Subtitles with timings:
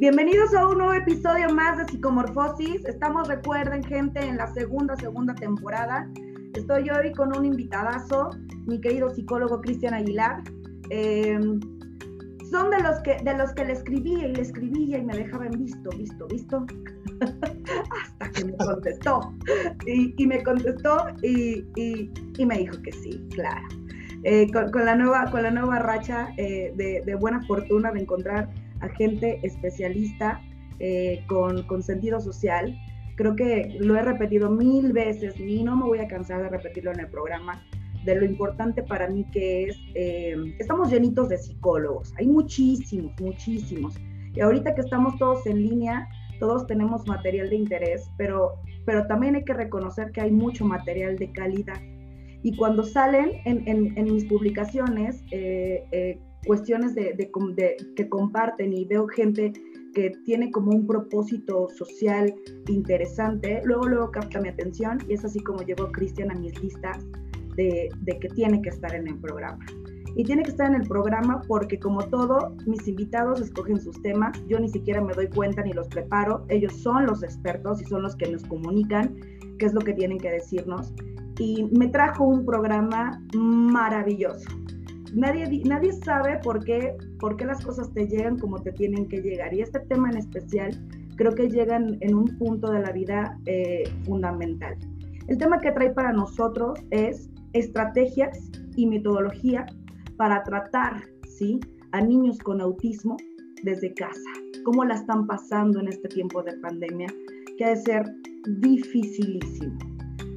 [0.00, 2.86] Bienvenidos a un nuevo episodio más de Psicomorfosis.
[2.86, 6.08] Estamos, recuerden, gente, en la segunda, segunda temporada.
[6.54, 8.30] Estoy hoy con un invitadazo,
[8.64, 10.42] mi querido psicólogo Cristian Aguilar.
[10.88, 11.60] Em,
[12.50, 15.50] son de los que de los que le escribía y le escribía y me dejaban
[15.50, 16.64] visto, visto, visto,
[18.02, 19.34] hasta que me contestó.
[19.86, 21.66] Y, me contestó y,
[22.46, 23.68] me dijo que sí, claro.
[24.24, 28.48] Eh, con, la nueva, con la nueva racha eh, de, de buena fortuna de encontrar
[28.80, 30.40] a gente especialista
[30.78, 32.78] eh, con, con, sentido social.
[33.16, 36.92] Creo que lo he repetido mil veces y no me voy a cansar de repetirlo
[36.92, 37.62] en el programa,
[38.04, 43.94] de lo importante para mí que es, eh, estamos llenitos de psicólogos, hay muchísimos, muchísimos.
[44.34, 46.08] Y ahorita que estamos todos en línea,
[46.38, 48.54] todos tenemos material de interés, pero,
[48.86, 51.80] pero también hay que reconocer que hay mucho material de calidad.
[52.42, 57.30] Y cuando salen en, en, en mis publicaciones, eh, eh cuestiones de,
[57.96, 59.52] que comparten y veo gente
[59.94, 62.32] que tiene como un propósito social
[62.68, 67.04] interesante, luego luego capta mi atención y es así como llegó Cristian a mis listas
[67.56, 69.64] de, de, que tiene que estar en el programa.
[70.16, 74.36] Y tiene que estar en el programa porque como todo, mis invitados escogen sus temas,
[74.48, 78.02] yo ni siquiera me doy cuenta ni los preparo, ellos son los expertos y son
[78.02, 79.16] los que nos comunican
[79.58, 80.92] qué es lo que tienen que decirnos.
[81.38, 84.48] Y me trajo un programa maravilloso
[85.14, 89.18] nadie, nadie sabe por qué, por qué las cosas te llegan como te tienen que
[89.18, 89.52] llegar.
[89.54, 90.70] Y este tema en especial
[91.16, 94.76] creo que llegan en un punto de la vida eh, fundamental.
[95.28, 99.66] El tema que trae para nosotros es estrategias y metodología
[100.16, 101.60] para tratar ¿sí?
[101.92, 103.16] a niños con autismo
[103.62, 104.30] desde casa.
[104.64, 107.08] ¿Cómo la están pasando en este tiempo de pandemia?
[107.58, 108.04] Que ha de ser
[108.60, 109.78] dificilísimo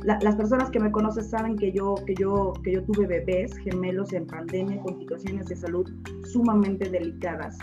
[0.03, 4.11] las personas que me conocen saben que yo, que, yo, que yo tuve bebés gemelos
[4.13, 5.89] en pandemia con situaciones de salud
[6.25, 7.57] sumamente delicadas.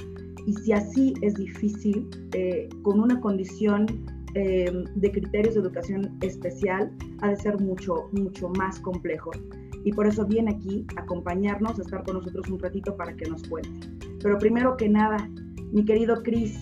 [0.46, 3.86] Y si así es difícil, eh, con una condición
[4.34, 9.30] eh, de criterios de educación especial, ha de ser mucho, mucho más complejo.
[9.84, 13.28] Y por eso viene aquí a acompañarnos, a estar con nosotros un ratito para que
[13.28, 13.88] nos cuente.
[14.22, 15.28] Pero primero que nada,
[15.72, 16.59] mi querido Cris,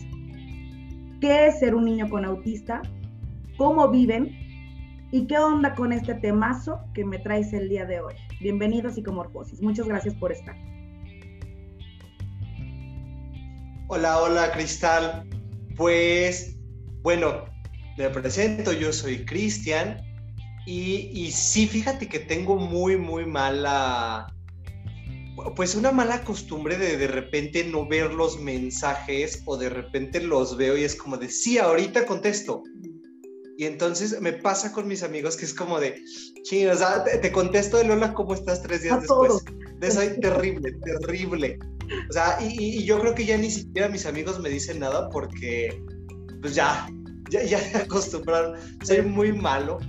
[1.20, 2.82] ¿qué es ser un niño con autista?
[3.56, 4.47] ¿Cómo viven?
[5.10, 8.14] ¿Y qué onda con este temazo que me traes el día de hoy?
[8.40, 9.62] Bienvenido a Psicomorfosis.
[9.62, 10.54] Muchas gracias por estar.
[13.86, 15.26] Hola, hola, Cristal.
[15.76, 16.58] Pues,
[17.00, 17.46] bueno,
[17.96, 19.96] me presento, yo soy Cristian.
[20.66, 24.26] Y, y sí, fíjate que tengo muy, muy mala,
[25.56, 30.58] pues una mala costumbre de de repente no ver los mensajes o de repente los
[30.58, 32.62] veo y es como de, sí, ahorita contesto.
[33.58, 36.00] Y entonces me pasa con mis amigos que es como de,
[36.44, 39.44] chino, o sea, te, contesto de Lola, ¿cómo estás tres días después?
[39.80, 41.58] De soy terrible, terrible.
[42.08, 45.82] O sea, y, yo creo que ya ni siquiera mis amigos me dicen nada porque,
[46.40, 46.88] pues ya,
[47.30, 48.60] ya, ya acostumbraron.
[48.84, 49.80] Soy muy malo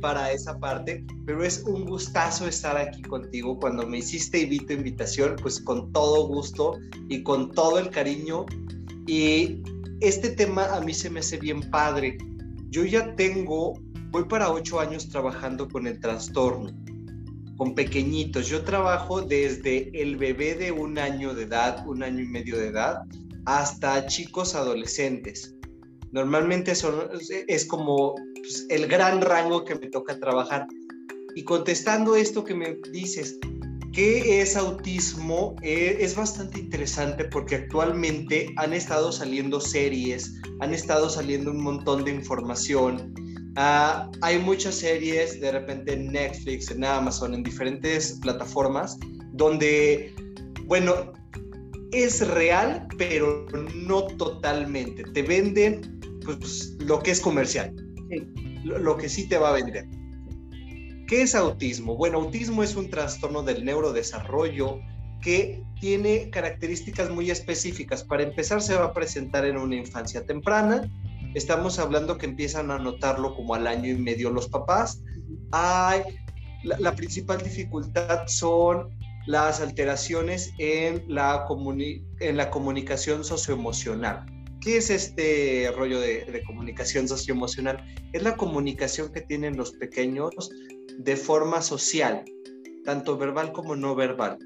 [0.00, 3.58] para esa parte, pero es un gustazo estar aquí contigo.
[3.60, 6.78] Cuando me hiciste invito invitación, pues con todo gusto
[7.10, 8.46] y con todo el cariño.
[9.06, 9.60] Y
[10.00, 12.16] este tema a mí se me hace bien padre
[12.72, 13.74] yo ya tengo,
[14.10, 16.72] voy para ocho años trabajando con el trastorno,
[17.58, 18.48] con pequeñitos.
[18.48, 22.68] Yo trabajo desde el bebé de un año de edad, un año y medio de
[22.68, 23.02] edad,
[23.44, 25.54] hasta chicos adolescentes.
[26.12, 27.10] Normalmente son,
[27.46, 30.66] es como pues, el gran rango que me toca trabajar.
[31.34, 33.38] Y contestando esto que me dices,
[33.92, 35.54] ¿Qué es autismo?
[35.60, 42.02] Eh, es bastante interesante porque actualmente han estado saliendo series, han estado saliendo un montón
[42.04, 43.12] de información.
[43.56, 48.98] Ah, hay muchas series, de repente en Netflix, en Amazon, en diferentes plataformas,
[49.34, 50.14] donde,
[50.64, 51.12] bueno,
[51.92, 53.44] es real, pero
[53.74, 55.02] no totalmente.
[55.12, 57.74] Te venden pues, lo que es comercial,
[58.64, 59.86] lo que sí te va a vender.
[61.12, 61.94] ¿Qué es autismo?
[61.94, 64.80] Bueno, autismo es un trastorno del neurodesarrollo
[65.20, 68.02] que tiene características muy específicas.
[68.02, 70.90] Para empezar, se va a presentar en una infancia temprana.
[71.34, 75.02] Estamos hablando que empiezan a notarlo como al año y medio los papás.
[75.50, 76.00] Hay,
[76.62, 78.88] la, principal dificultad son
[79.26, 81.46] las alteraciones en la,
[82.20, 84.24] en la comunicación socioemocional.
[84.62, 87.84] ¿Qué es este rollo de, de, comunicación socioemocional?
[88.14, 90.32] Es la comunicación que tienen los pequeños
[91.04, 92.24] de forma social,
[92.84, 94.38] tanto verbal como no verbal,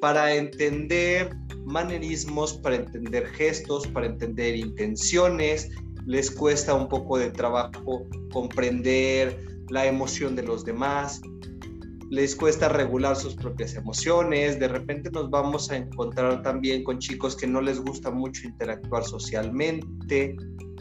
[0.00, 1.30] para entender
[1.64, 5.70] manerismos, para entender gestos, para entender intenciones.
[6.06, 9.36] Les cuesta un poco de trabajo comprender
[9.68, 11.20] la emoción de los demás.
[12.10, 17.36] les cuesta regular sus propias emociones, de repente nos vamos a encontrar también con chicos
[17.36, 20.34] que no les gusta mucho interactuar socialmente.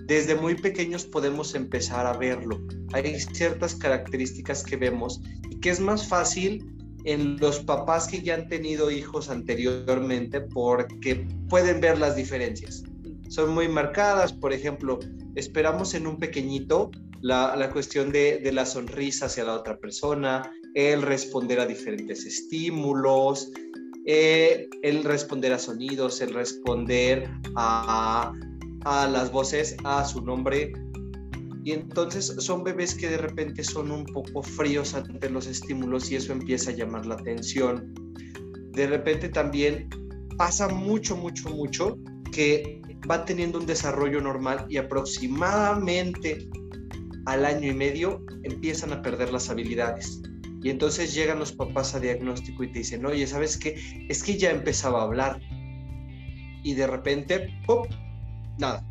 [0.07, 2.59] Desde muy pequeños podemos empezar a verlo.
[2.93, 6.65] Hay ciertas características que vemos y que es más fácil
[7.03, 12.83] en los papás que ya han tenido hijos anteriormente porque pueden ver las diferencias.
[13.29, 14.99] Son muy marcadas, por ejemplo,
[15.35, 16.89] esperamos en un pequeñito
[17.21, 23.51] la, cuestión de, de, la sonrisa hacia la otra persona, el responder a diferentes estímulos,
[24.05, 28.31] eh, el responder a sonidos, el responder a,
[28.85, 30.73] a las voces, a su nombre.
[31.63, 36.15] Y entonces son bebés que de repente son un poco fríos ante los estímulos y
[36.15, 37.93] eso empieza a llamar la atención.
[38.71, 39.89] De repente también
[40.37, 41.97] pasa mucho, mucho, mucho
[42.31, 46.47] que va teniendo un desarrollo normal y aproximadamente
[47.25, 50.21] al año y medio empiezan a perder las habilidades.
[50.63, 53.75] Y entonces llegan los papás a diagnóstico y te dicen, oye, ¿sabes qué?
[54.09, 55.39] Es que ya empezaba a hablar.
[56.63, 57.83] Y de repente, ¡pum!
[58.57, 58.85] Nada.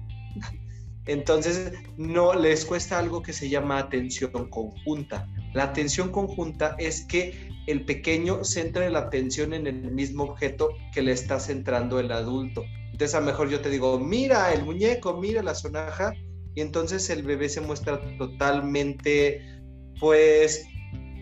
[1.07, 5.29] Entonces, no les cuesta algo que se llama atención conjunta.
[5.55, 11.03] La atención conjunta es que el pequeño centre la atención en el mismo objeto que
[11.03, 12.65] le está centrando el adulto.
[12.93, 16.13] Entonces, a lo mejor yo te digo, mira el muñeco, mira la sonaja,
[16.55, 19.43] y entonces el bebé se muestra totalmente,
[20.01, 20.67] pues,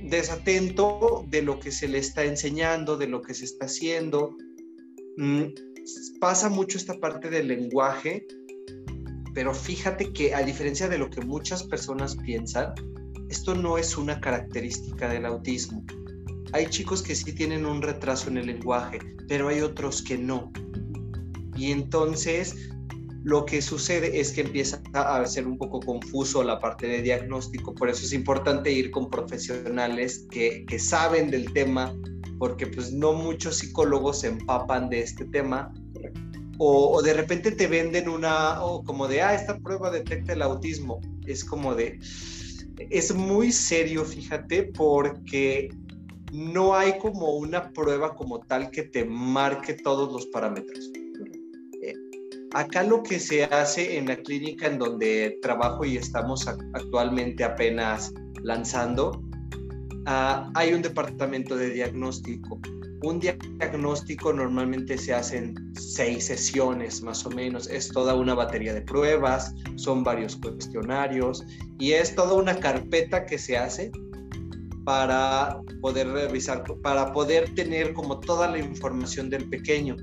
[0.05, 4.37] desatento de lo que se le está enseñando, de lo que se está haciendo.
[6.21, 8.27] Pasa mucho esta parte del lenguaje,
[9.35, 12.73] pero fíjate que a diferencia de lo que muchas personas piensan,
[13.29, 15.85] esto no es una característica del autismo.
[16.53, 18.99] Hay chicos que sí tienen un retraso en el lenguaje,
[19.29, 20.53] pero hay otros que no.
[21.57, 22.71] Y entonces
[23.25, 27.75] lo que sucede es que empieza a ser un poco confuso la parte de diagnóstico,
[27.75, 31.97] por eso es importante ir con profesionales que, que saben del tema,
[32.45, 35.73] porque pues no muchos psicólogos se empapan de este tema,
[36.59, 40.43] o, o, de repente te venden una, o como de, ah, esta prueba detecta el
[40.43, 41.99] autismo, es como de,
[42.91, 45.71] es muy serio, fíjate, porque
[46.35, 50.91] no hay como una prueba como tal que te marque todos los parámetros.
[52.53, 58.13] Acá lo que se hace en la clínica en donde trabajo y estamos actualmente apenas
[58.43, 59.25] lanzando,
[60.07, 62.61] ah, hay un departamento de diagnóstico.
[63.03, 67.69] Un diagnóstico normalmente se hace en seis sesiones más o menos.
[67.69, 71.45] Es toda una batería de pruebas, son varios cuestionarios
[71.79, 73.93] y es toda una carpeta que se hace
[74.85, 79.97] para poder revisar, para poder tener como toda la información del pequeño.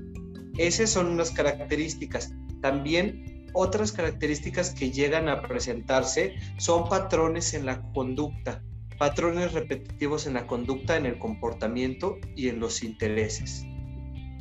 [0.58, 2.32] Esas son unas características.
[2.60, 8.62] También otras características que llegan a presentarse son patrones en la conducta,
[9.02, 13.66] patrones repetitivos en la conducta, en el comportamiento y en los intereses.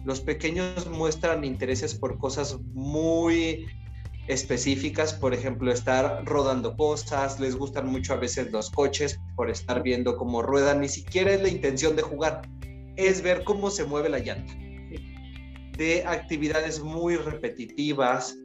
[0.06, 3.66] Los pequeños muestran intereses por cosas muy
[4.28, 9.82] específicas, por ejemplo, estar rodando cosas, les gustan mucho a veces los coches por estar
[9.82, 12.44] viendo cómo ruedan, ni siquiera es la intención de jugar,
[12.98, 14.54] es ver cómo se mueve la llanta
[15.76, 18.38] de actividades muy repetitivas.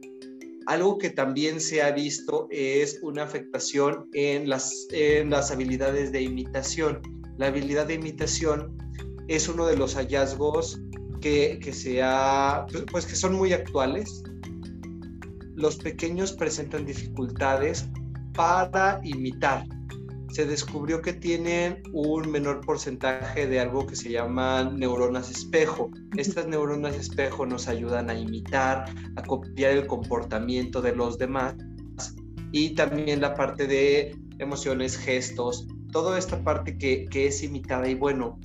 [0.67, 6.21] Algo que también se ha visto es una afectación en las, en las habilidades de
[6.21, 7.01] imitación.
[7.37, 8.77] La habilidad de imitación
[9.29, 10.81] es uno de los hallazgos
[11.21, 12.01] que, que, se
[12.69, 14.23] pues, pues que son muy actuales.
[15.55, 17.85] Los pequeños presentan dificultades
[18.33, 19.65] para imitar
[20.31, 25.89] se descubrió que tienen un menor porcentaje de algo que se llama neuronas espejo.
[26.17, 31.55] Estas neuronas espejo nos ayudan a imitar, a copiar el comportamiento de los demás
[32.51, 38.39] y también la parte de emociones, gestos, toda esta parte que, es imitada y bueno,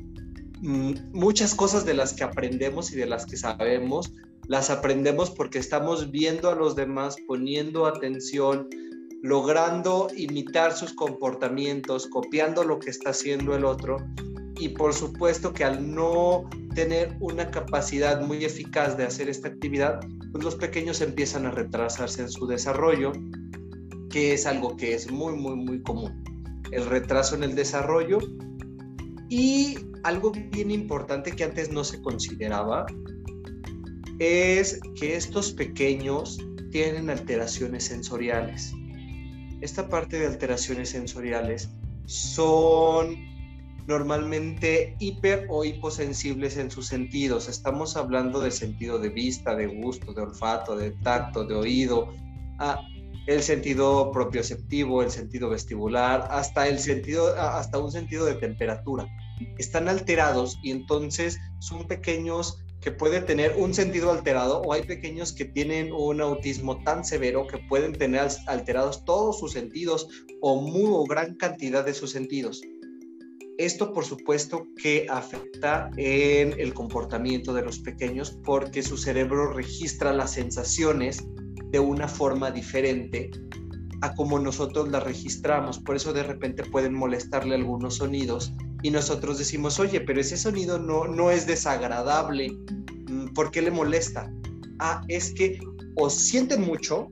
[0.61, 4.13] mm, muchas cosas de las que aprendemos y de las que sabemos,
[4.49, 8.69] las aprendemos porque estamos viendo a los demás, poniendo atención,
[9.23, 13.97] logrando imitar sus comportamientos, copiando lo que está haciendo el otro.
[14.59, 20.01] Y por supuesto que al no tener una capacidad muy eficaz de hacer esta actividad,
[20.33, 23.13] pues los pequeños empiezan a retrasarse en su desarrollo,
[24.11, 26.23] que es algo que es muy, muy, muy común.
[26.73, 28.19] El retraso en el desarrollo
[29.29, 32.87] y algo bien importante que antes no se consideraba
[34.19, 36.39] es que estos pequeños
[36.71, 38.75] tienen alteraciones sensoriales
[39.63, 41.71] esta parte de alteraciones sensoriales
[42.07, 43.17] son
[43.87, 47.49] normalmente hiper o hiposensibles en sus sentidos.
[47.49, 52.13] Estamos hablando de sentido de vista, de gusto, de olfato, de tacto, de oído,
[53.27, 59.07] el sentido propioceptivo, el sentido vestibular, hasta el sentido, hasta un sentido de temperatura.
[59.59, 65.33] están alterados y entonces son pequeños que pueden tener un sentido alterado o hay pequeños
[65.33, 70.09] que tienen un autismo tan severo que pueden tener alterados todos sus sentidos
[70.41, 72.61] o muy o gran cantidad de sus sentidos.
[73.57, 80.13] Esto, por supuesto, que afecta en el comportamiento de los pequeños porque su cerebro registra
[80.13, 81.25] las sensaciones
[81.71, 83.31] de una forma diferente
[84.03, 85.79] a como nosotros las registramos.
[85.79, 90.79] Por eso de repente pueden molestarle algunos sonidos y nosotros decimos, oye, pero ese sonido
[90.79, 92.51] no, no es desagradable.
[93.09, 94.31] Mm, ¿Por qué le molesta?
[94.81, 95.61] Ah, es que
[95.97, 97.11] o sienten mucho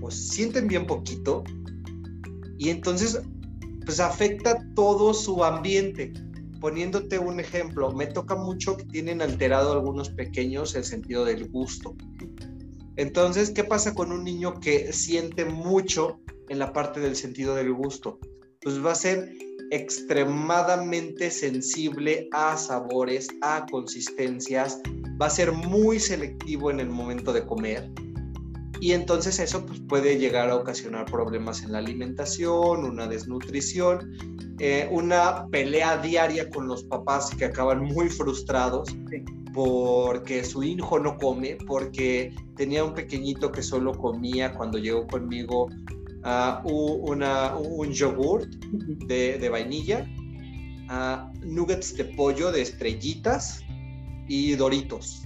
[0.00, 1.42] o sienten bien poquito
[2.56, 3.20] y entonces
[3.84, 6.12] pues afecta todo su ambiente.
[6.60, 11.96] Poniéndote un ejemplo, me toca mucho que tienen alterado algunos pequeños el sentido del gusto.
[12.98, 17.72] Entonces, ¿qué pasa con un niño que siente mucho en la parte del sentido del
[17.72, 18.18] gusto?
[18.60, 19.32] Pues va a ser
[19.70, 24.80] extremadamente sensible a sabores, a consistencias,
[25.20, 27.88] va a ser muy selectivo en el momento de comer,
[28.80, 34.12] y entonces eso pues, puede llegar a ocasionar problemas en la alimentación, una desnutrición,
[34.60, 38.88] eh, una pelea diaria con los papás que acaban muy frustrados
[39.58, 45.66] porque su hijo no come, porque tenía un pequeñito que solo comía cuando llegó conmigo
[46.22, 46.68] uh,
[47.10, 48.48] una, un yogurt
[49.08, 50.06] de, de vainilla,
[50.88, 53.64] uh, nuggets de pollo de estrellitas
[54.28, 55.24] y doritos.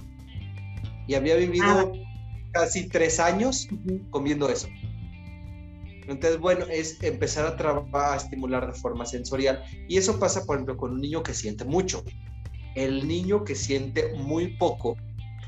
[1.07, 1.65] Y había vivido...
[1.65, 1.91] Ah,
[2.53, 3.67] casi tres años
[4.09, 4.67] comiendo eso.
[6.07, 9.63] Entonces, bueno, es empezar a a estimular de forma sensorial.
[9.87, 12.03] Y eso pasa, por ejemplo, con un niño que siente mucho.
[12.75, 14.97] El niño que siente muy poco,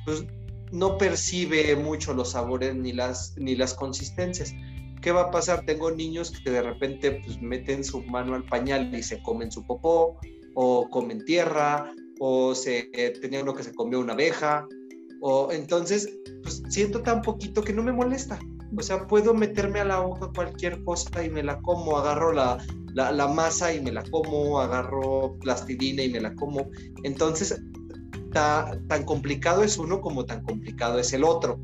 [0.06, 0.26] pues
[0.72, 4.54] no percibe mucho los sabores ni las, ni las consistencias.
[5.02, 5.66] ¿Qué va a pasar?
[5.66, 9.66] Tengo niños que de repente pues, meten su mano al pañal y se comen su
[9.66, 10.20] popó,
[10.56, 14.66] o comen tierra, o se, eh, tenía uno que se comió una abeja,
[15.22, 16.10] o entonces,
[16.42, 18.40] pues siento tan poquito que no me molesta.
[18.78, 22.58] O sea, puedo meterme a la hoja cualquier cosa y me la como, agarro la,
[22.94, 26.70] la, masa y me la como, agarro plastidina y me la como.
[27.04, 27.62] Entonces,
[28.32, 31.60] tan complicado es uno como tan complicado es el otro.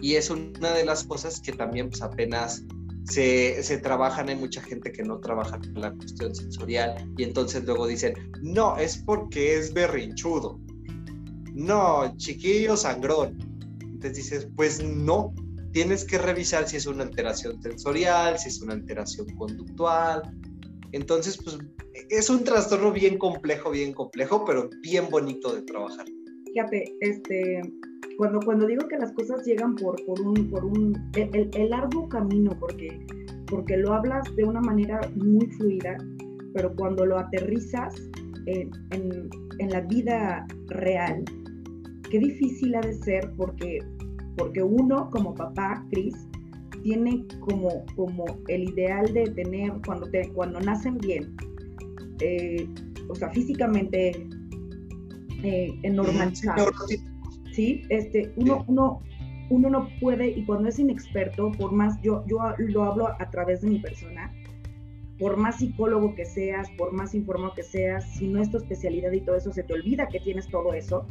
[0.00, 2.64] Y es una de las cosas que también pues, apenas
[3.04, 7.64] se, se, trabajan, hay mucha gente que no trabaja con la cuestión sensorial y entonces
[7.64, 10.58] luego dicen, no, es porque es berrinchudo
[11.54, 13.38] no, chiquillo sangrón.
[13.80, 15.34] Entonces dices, pues no,
[15.72, 20.22] tienes que revisar si es una alteración sensorial, si es una alteración conductual.
[20.92, 21.58] Entonces, pues
[22.08, 26.06] es un trastorno bien complejo, bien complejo, pero bien bonito de trabajar.
[26.46, 27.62] Fíjate, este,
[28.16, 32.50] cuando, cuando digo que las cosas llegan por, por un, por un el, largo camino,
[32.58, 32.98] porque,
[33.46, 35.96] porque lo hablas de una manera muy fluida,
[36.54, 37.94] pero cuando lo aterrizas
[38.46, 41.24] en, en la vida real,
[42.10, 43.78] qué difícil ha de ser porque,
[44.36, 46.14] porque uno como papá, Cris,
[46.82, 51.34] tiene como, como el ideal de tener, cuando, te, cuando nacen bien,
[52.20, 52.68] eh,
[53.08, 54.26] o sea, físicamente
[55.42, 56.70] eh, normalizado,
[57.52, 57.82] ¿sí?
[57.88, 59.02] Este, uno, uno,
[59.50, 63.62] uno no puede, y cuando es inexperto, por más, yo, yo lo hablo a través
[63.62, 64.32] de mi persona,
[65.18, 69.12] por más psicólogo que seas, por más informado que seas, si no es tu especialidad
[69.12, 71.06] y todo eso, se te olvida que tienes todo eso,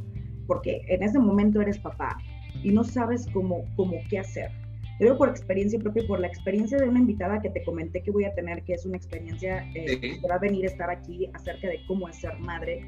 [0.47, 2.17] porque en ese momento eres papá
[2.63, 4.51] y no sabes cómo, cómo qué hacer.
[5.00, 8.25] Yo por experiencia propia, por la experiencia de una invitada que te comenté que voy
[8.25, 11.70] a tener, que es una experiencia eh, que va a venir a estar aquí acerca
[11.70, 12.82] de cómo es ser madre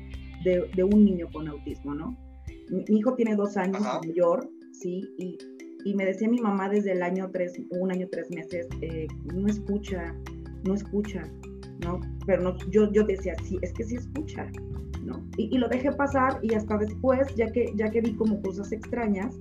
[0.43, 2.17] de, de un niño con autismo, ¿no?
[2.69, 5.07] Mi, hijo tiene dos años, mayor, ¿sí?
[5.17, 5.37] Y,
[5.85, 9.47] y, me decía mi mamá desde el año tres, un año, tres meses, eh, no
[9.47, 10.13] escucha,
[10.65, 11.23] no escucha,
[11.83, 11.99] ¿no?
[12.25, 14.47] Pero no, yo, yo decía, sí, es que sí escucha,
[15.37, 19.37] y, lo dejé pasar y hasta después, ya que, ya que vi como cosas extrañas,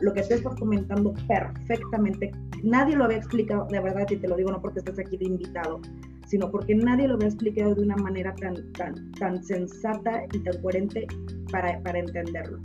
[0.00, 2.30] lo que te estás comentando perfectamente,
[2.62, 5.26] nadie lo había explicado, de verdad, y te lo digo no porque estés aquí de
[5.26, 5.80] invitado,
[6.26, 10.60] sino porque nadie lo había explicado de una manera tan, tan, tan sensata y tan
[10.62, 11.06] coherente
[11.50, 12.58] para, para entenderlo.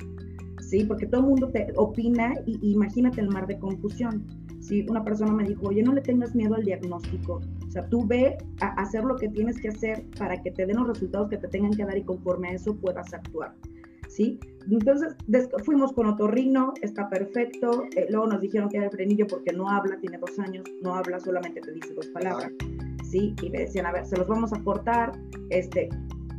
[0.61, 0.83] ¿Sí?
[0.85, 4.25] Porque todo el mundo te opina y imagínate el mar de confusión.
[4.61, 4.85] ¿sí?
[4.89, 7.41] Una persona me dijo, oye, no le tengas miedo al diagnóstico,
[7.75, 10.87] sea, tú ve a hacer lo que tienes que hacer para que te den los
[10.87, 13.53] resultados que te tengan que dar y conforme a eso puedas actuar.
[14.07, 14.39] ¿Sí?
[14.71, 15.15] Entonces
[15.65, 17.83] fuimos con otorrino, está perfecto.
[17.95, 20.95] Eh, luego nos dijeron que era el frenillo porque no habla, tiene dos años, no
[20.95, 22.51] habla, solamente te dice dos palabras.
[23.03, 23.35] ¿Sí?
[23.41, 25.11] Y me decían, a ver, se los vamos a cortar,
[25.49, 25.89] este,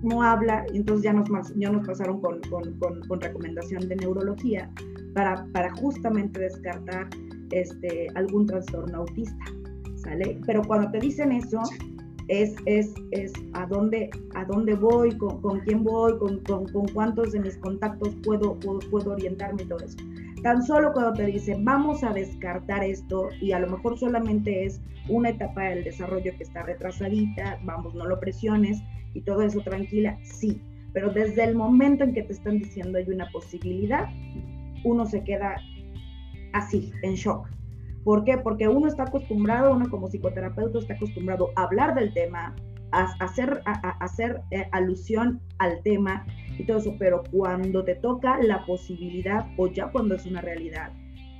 [0.02, 2.78] no habla, y entonces ya nos, ya nos pasaron con, con,
[3.08, 4.70] con, recomendación de neurología
[5.14, 7.08] para, para justamente descartar
[7.50, 9.44] este, algún trastorno autista.
[10.46, 11.60] Pero cuando te dicen eso,
[12.28, 16.88] es, es, es a, dónde, a dónde voy, con, con quién voy, con, con, con,
[16.88, 19.96] cuántos de mis contactos puedo, puedo, puedo orientarme y todo eso.
[20.42, 24.80] Tan solo cuando te dicen, vamos a descartar esto y a lo mejor solamente es
[25.08, 28.82] una etapa del desarrollo que está retrasadita, vamos, no lo presiones
[29.14, 30.60] y todo eso tranquila, sí,
[30.92, 34.08] pero desde el momento en que te están diciendo hay una posibilidad,
[34.84, 35.56] uno se queda
[36.52, 37.48] así, en shock.
[38.06, 38.38] ¿Por qué?
[38.38, 42.54] Porque uno está acostumbrado, uno como psicoterapeuta está acostumbrado a hablar del tema,
[42.92, 46.24] a, hacer, a, hacer eh, alusión al tema
[46.56, 50.92] y todo eso, pero cuando te toca la posibilidad o ya cuando es una realidad,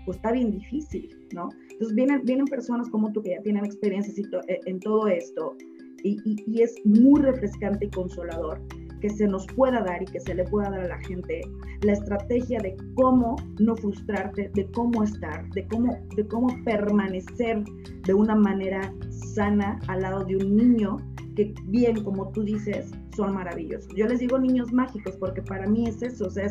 [0.07, 1.51] pues está bien difícil, ¿no?
[1.71, 5.55] Entonces vienen, vienen personas como tú que ya tienen experiencias eh, en todo esto
[6.03, 8.61] y, y es muy refrescante y consolador
[9.01, 11.43] que se nos pueda dar y que se le pueda dar a la gente
[11.83, 17.65] la estrategia de cómo no frustrarte, de cómo estar, de cómo, de cómo permanecer
[18.05, 20.99] de una manera sana al lado de un niño
[21.37, 23.89] que bien, como tú dices, son maravillosos.
[23.95, 26.49] Yo les digo niños mágicos porque para mí es eso, o sea,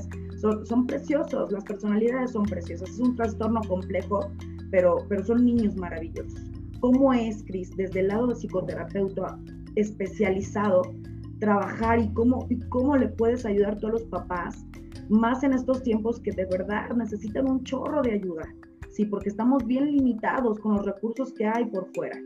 [0.66, 4.30] son, preciosos, las personalidades son preciosas, es un trastorno complejo,
[4.70, 6.40] pero, pero son niños maravillosos.
[6.82, 9.40] ¿Cómo es, Cris, desde el lado de psicoterapeuta
[9.76, 10.84] especializado,
[11.40, 14.66] trabajar y cómo, y cómo le puedes ayudar a todos los papás,
[15.10, 18.54] más en estos tiempos que de verdad necesitan un chorro de ayuda,
[18.92, 22.18] sí, porque estamos bien limitados con los recursos que hay por fuera.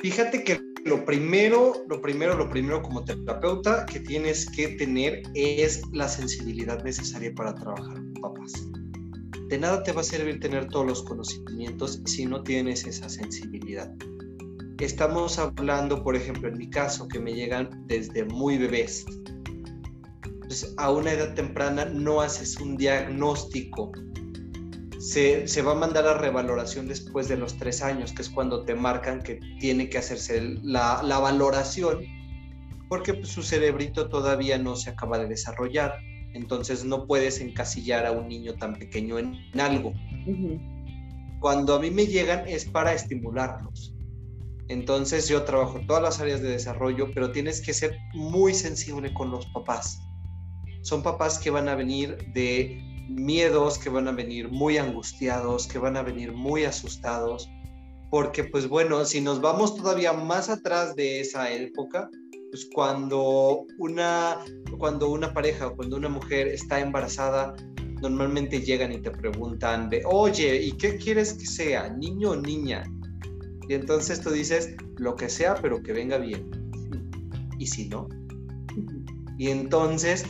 [0.00, 5.82] Fíjate que lo primero, lo primero, lo primero como terapeuta que tienes que tener es
[5.92, 8.52] la sensibilidad necesaria para trabajar con papás.
[9.48, 13.92] De nada te va a servir tener todos los conocimientos si no tienes esa sensibilidad
[14.84, 19.04] estamos hablando, por ejemplo, en mi caso, que me llegan desde muy bebés.
[20.24, 23.92] Entonces, a una edad temprana no haces un diagnóstico.
[25.00, 28.74] Se, va a mandar a revaloración después de los tres años, que es cuando te
[28.74, 31.98] marcan que tiene que hacerse la, valoración,
[32.88, 35.94] porque pues, su cerebrito todavía no se acaba de desarrollar.
[36.34, 39.92] Entonces no puedes encasillar a un niño tan pequeño en, algo.
[41.40, 43.97] Cuando a mí me llegan es para estimularlos
[44.68, 49.30] entonces yo trabajo todas las áreas de desarrollo, pero tienes que ser muy sensible con
[49.30, 50.00] los papás.
[50.82, 55.78] Son papás que van a venir de miedos, que van a venir muy angustiados, que
[55.78, 57.48] van a venir muy asustados,
[58.10, 62.10] porque pues bueno, si nos vamos todavía más atrás de esa época,
[62.50, 64.38] pues cuando una,
[64.78, 67.54] cuando una pareja o cuando una mujer está embarazada,
[68.00, 72.84] normalmente llegan y te preguntan de, oye, ¿y qué quieres que sea, niño o niña?
[73.68, 76.50] Y entonces tú dices, lo que sea, pero que venga bien.
[77.58, 78.08] ¿Y si no?
[79.36, 80.24] Y entonces,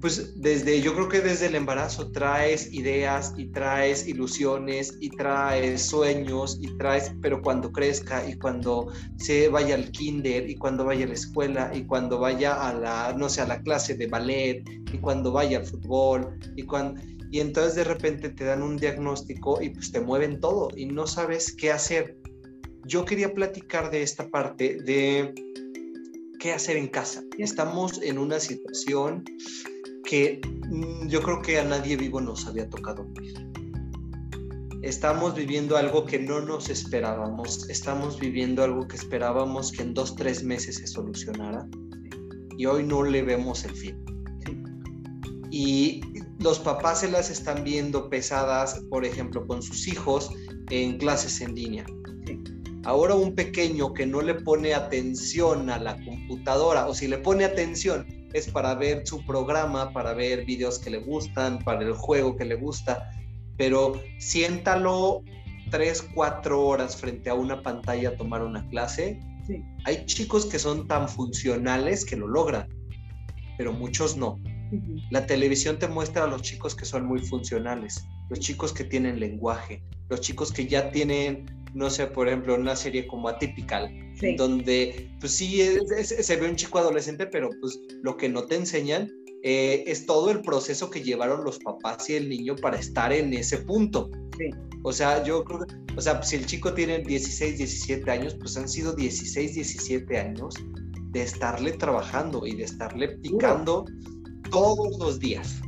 [0.00, 5.82] pues desde, yo creo que desde el embarazo traes ideas y traes ilusiones y traes
[5.82, 11.04] sueños y traes, pero cuando crezca y cuando se vaya al kinder y cuando vaya
[11.04, 14.64] a la escuela y cuando vaya a la, no sé, a la clase de ballet
[14.92, 19.60] y cuando vaya al fútbol y cuando, y entonces de repente te dan un diagnóstico
[19.60, 22.19] y pues te mueven todo y no sabes qué hacer
[22.84, 25.34] yo quería platicar de esta parte de
[26.38, 27.22] qué hacer en casa.
[27.38, 29.24] Estamos en una situación
[30.04, 33.46] que mm, yo creo que a nadie vivo nos había tocado vivir.
[34.82, 40.16] Estamos viviendo algo que no nos esperábamos, estamos viviendo algo que esperábamos que en dos,
[40.16, 41.68] tres meses se solucionara
[42.56, 44.02] y hoy no le vemos el fin.
[45.50, 46.00] Y
[46.38, 50.30] los papás se las están viendo pesadas, por ejemplo, con sus hijos
[50.70, 51.84] en clases en línea
[52.84, 57.44] Ahora un pequeño que no le pone atención a la computadora, o si le pone
[57.44, 62.36] atención, es para ver su programa, para ver videos que le gustan, para el juego
[62.36, 63.10] que le gusta,
[63.56, 65.22] pero siéntalo
[65.70, 69.20] tres, cuatro horas frente a una pantalla a tomar una clase.
[69.84, 72.68] Hay chicos que son tan funcionales que lo logran,
[73.58, 74.38] pero muchos no.
[75.10, 79.18] La televisión te muestra a los chicos que son muy funcionales, los chicos que tienen
[79.18, 83.90] lenguaje, los chicos que ya tienen no sé, por ejemplo, una serie como Atypical,
[84.36, 85.62] donde pues sí
[85.94, 89.10] se ve un chico adolescente, pero pues lo que no te enseñan
[89.42, 93.32] eh, es todo el proceso que llevaron los papás y el niño para estar en
[93.32, 94.10] ese punto.
[94.82, 98.68] O sea, yo creo, o sea, si el chico tiene 16, 17 años, pues han
[98.68, 100.54] sido 16, 17 años
[101.10, 103.84] de estarle trabajando y de estarle picando
[104.50, 105.60] todos los días.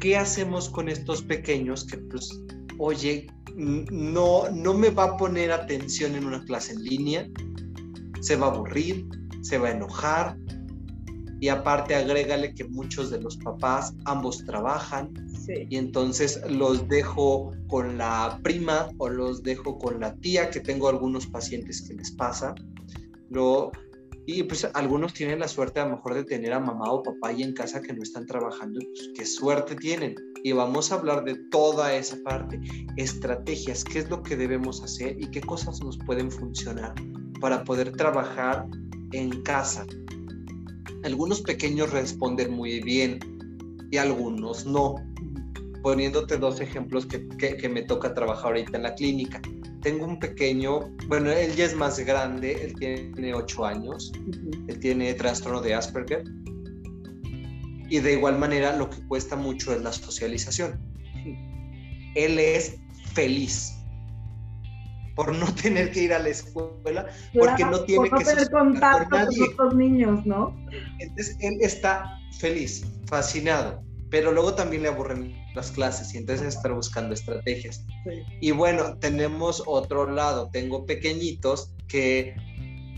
[0.00, 2.40] ¿Qué hacemos con estos pequeños que pues,
[2.78, 7.28] oye, no, no me va a poner atención en una clase en línea,
[8.20, 9.08] se va a aburrir,
[9.42, 10.36] se va a enojar.
[11.40, 15.12] Y aparte agrégale que muchos de los papás, ambos trabajan,
[15.70, 20.88] Y entonces los dejo con la prima o los dejo con la tía, que tengo
[20.88, 22.54] algunos pacientes que les pasa.
[23.30, 23.70] Lo,
[24.30, 27.28] y pues algunos tienen la suerte a lo mejor de tener a mamá o papá
[27.28, 28.78] ahí en casa que no están trabajando.
[28.78, 30.16] Pues, qué suerte tienen.
[30.44, 32.60] Y vamos a hablar de toda esa parte.
[32.98, 36.94] Estrategias, qué es lo que debemos hacer y qué cosas nos pueden funcionar
[37.40, 38.66] para poder trabajar
[39.12, 39.86] en casa.
[41.04, 43.20] Algunos pequeños responden muy bien
[43.90, 44.96] y algunos no.
[45.82, 49.40] Poniéndote dos ejemplos que, que, me toca trabajar ahorita en la clínica.
[49.82, 54.12] Tengo un pequeño, bueno, él ya es más grande, él tiene ocho años,
[54.66, 56.24] él tiene trastorno de Asperger.
[57.90, 60.80] Y de igual manera lo que cuesta mucho es la socialización.
[62.14, 62.76] Él es
[63.14, 63.74] feliz
[65.18, 68.50] por no tener que ir a la escuela, porque no tiene por no que tener
[68.50, 70.56] contacto con otros niños, ¿no?
[71.00, 76.70] Entonces él está feliz, fascinado, pero luego también le aburren las clases y entonces está
[76.72, 77.84] buscando estrategias.
[78.40, 82.34] Y bueno, tenemos otro lado, tengo pequeñitos que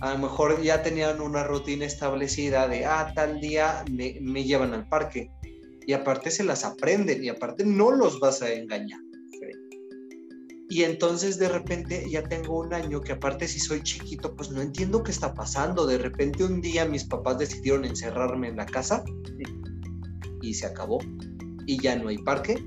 [0.00, 4.72] a lo mejor ya tenían una rutina establecida de, ah, tal día me, me llevan
[4.72, 5.30] al parque.
[5.86, 9.00] Y aparte se las aprenden y aparte no los vas a engañar.
[10.70, 14.62] Y entonces de repente ya tengo un año que aparte si soy chiquito, pues no
[14.62, 15.84] entiendo qué está pasando.
[15.84, 19.02] De repente un día mis papás decidieron encerrarme en la casa
[20.42, 20.98] y se acabó.
[21.66, 22.62] Y ya no hay parque,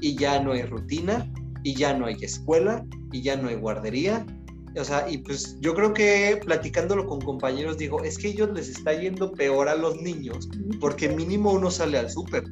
[0.00, 1.30] y ya no hay rutina,
[1.62, 4.24] y ya no hay escuela, y ya no hay guardería.
[4.76, 8.68] O sea, y pues yo creo que platicándolo con compañeros digo, es que ellos les
[8.68, 10.48] está yendo peor a los niños
[10.80, 12.42] porque mínimo uno sale al súper,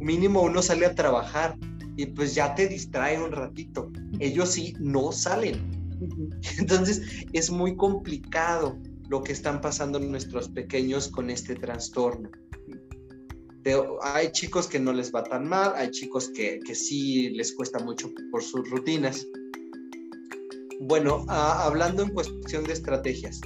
[0.00, 1.56] mínimo uno sale a trabajar,
[1.98, 3.90] y pues ya te distrae un ratito.
[4.20, 5.60] Ellos sí no salen.
[6.58, 12.30] Entonces es muy complicado lo que están pasando nuestros pequeños con este trastorno.
[14.02, 17.78] Hay chicos que no les va tan mal, hay chicos que, que sí les cuesta
[17.78, 19.26] mucho por sus rutinas.
[20.80, 23.40] Bueno, hablando en cuestión de estrategias,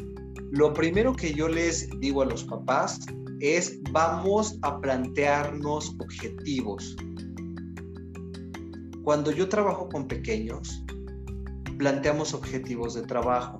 [0.51, 3.01] lo primero que yo les digo a los papás
[3.41, 6.95] es vamos a plantearnos objetivos.
[9.03, 10.85] Cuando yo trabajo con pequeños,
[11.79, 13.59] planteamos objetivos de trabajo.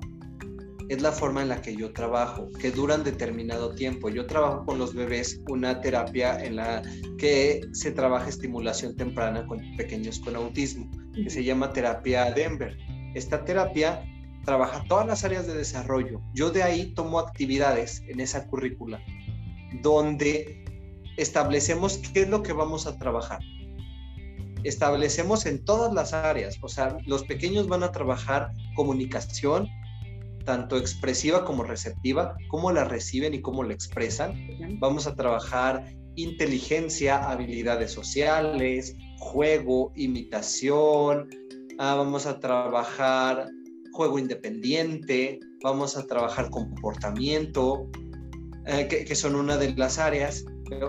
[0.89, 4.09] Es la forma en la que yo trabajo, que duran determinado tiempo.
[4.09, 6.81] Yo trabajo con los bebés una terapia en la
[7.17, 12.77] que se trabaja estimulación temprana con pequeños con autismo, que se llama terapia Denver.
[13.15, 14.03] Esta terapia
[14.45, 16.21] trabaja todas las áreas de desarrollo.
[16.33, 19.01] Yo de ahí tomo actividades en esa currícula
[19.81, 20.63] donde
[21.17, 23.39] establecemos qué es lo que vamos a trabajar
[24.63, 29.67] establecemos en todas las áreas, o sea, los pequeños van a trabajar comunicación,
[30.43, 34.35] tanto expresiva como receptiva, cómo la reciben y cómo la expresan.
[34.79, 41.29] Vamos a trabajar inteligencia, habilidades sociales, juego, imitación,
[41.79, 43.47] ah, vamos a trabajar
[43.93, 47.87] juego independiente, vamos a trabajar comportamiento,
[48.65, 50.45] eh, que, son una de las áreas.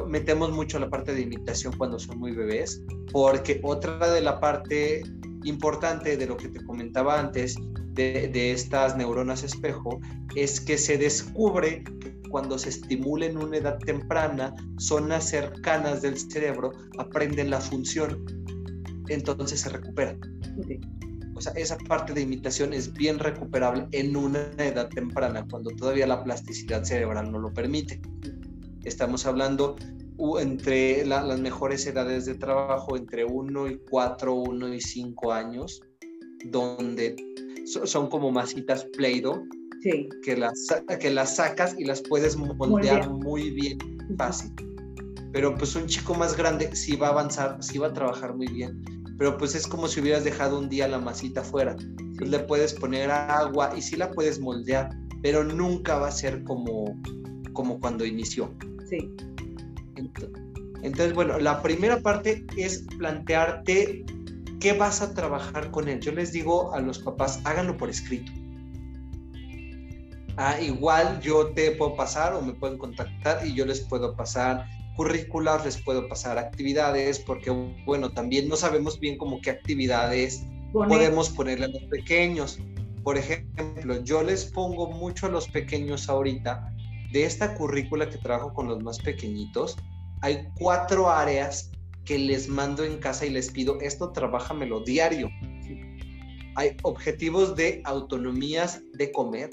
[0.08, 5.02] Metemos mucho la parte de imitación cuando son muy bebés, porque otra de la parte
[5.44, 7.56] importante de lo que te comentaba antes,
[7.94, 10.00] de, estas neuronas espejo,
[10.34, 16.18] es que se descubre que cuando se estimula en una edad temprana, zonas cercanas del
[16.18, 18.24] cerebro aprenden la función,
[19.08, 20.20] entonces se recuperan.
[21.36, 26.06] O sea, esa parte de imitación es bien recuperable en una edad temprana, cuando todavía
[26.06, 28.00] la plasticidad cerebral no lo permite.
[28.84, 29.76] Estamos hablando
[30.40, 35.80] entre las mejores edades de trabajo, entre 1 y 4, 1 y 5 años,
[36.46, 37.16] donde
[37.64, 39.42] son como masitas Play-Doh,
[40.22, 40.66] que, las,
[41.00, 43.78] que las sacas y las puedes moldear muy bien,
[44.16, 44.52] fácil.
[45.32, 48.46] Pero pues un chico más grande sí va a avanzar, sí va a trabajar muy
[48.46, 48.82] bien,
[49.18, 51.76] pero pues es como si hubieras dejado un día la masita fuera.
[52.20, 54.90] le puedes poner agua y sí la puedes moldear,
[55.22, 57.00] pero nunca va a ser como,
[57.52, 58.54] como cuando inició.
[58.88, 59.10] Sí.
[60.82, 64.04] Entonces, bueno, la primera parte es plantearte
[64.64, 66.00] qué vas a trabajar con él.
[66.00, 68.32] Yo les digo a los papás, háganlo por escrito.
[70.38, 74.64] Ah, igual yo te puedo pasar o me pueden contactar y yo les puedo pasar
[74.96, 77.50] currículas, les puedo pasar actividades, porque
[77.84, 82.58] bueno, también no sabemos bien cómo qué actividades podemos ponerle a los pequeños.
[83.02, 86.74] Por ejemplo, yo les pongo mucho a los pequeños ahorita
[87.12, 89.76] de esta currícula que trabajo con los más pequeñitos,
[90.22, 91.70] hay cuatro áreas
[92.04, 95.28] que les mando en casa y les pido, esto trabájamelo diario.
[96.56, 99.50] Hay objetivos de autonomías de comer,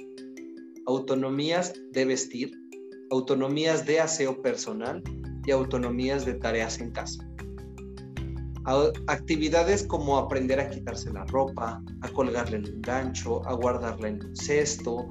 [0.86, 2.52] autonomías de vestir,
[3.10, 5.02] autonomías de aseo personal
[5.46, 7.28] y autonomías de tareas en casa.
[9.08, 14.24] actividades como aprender a quitarse la ropa, a colgarle en un gancho, a guardarla en
[14.24, 15.08] un cesto,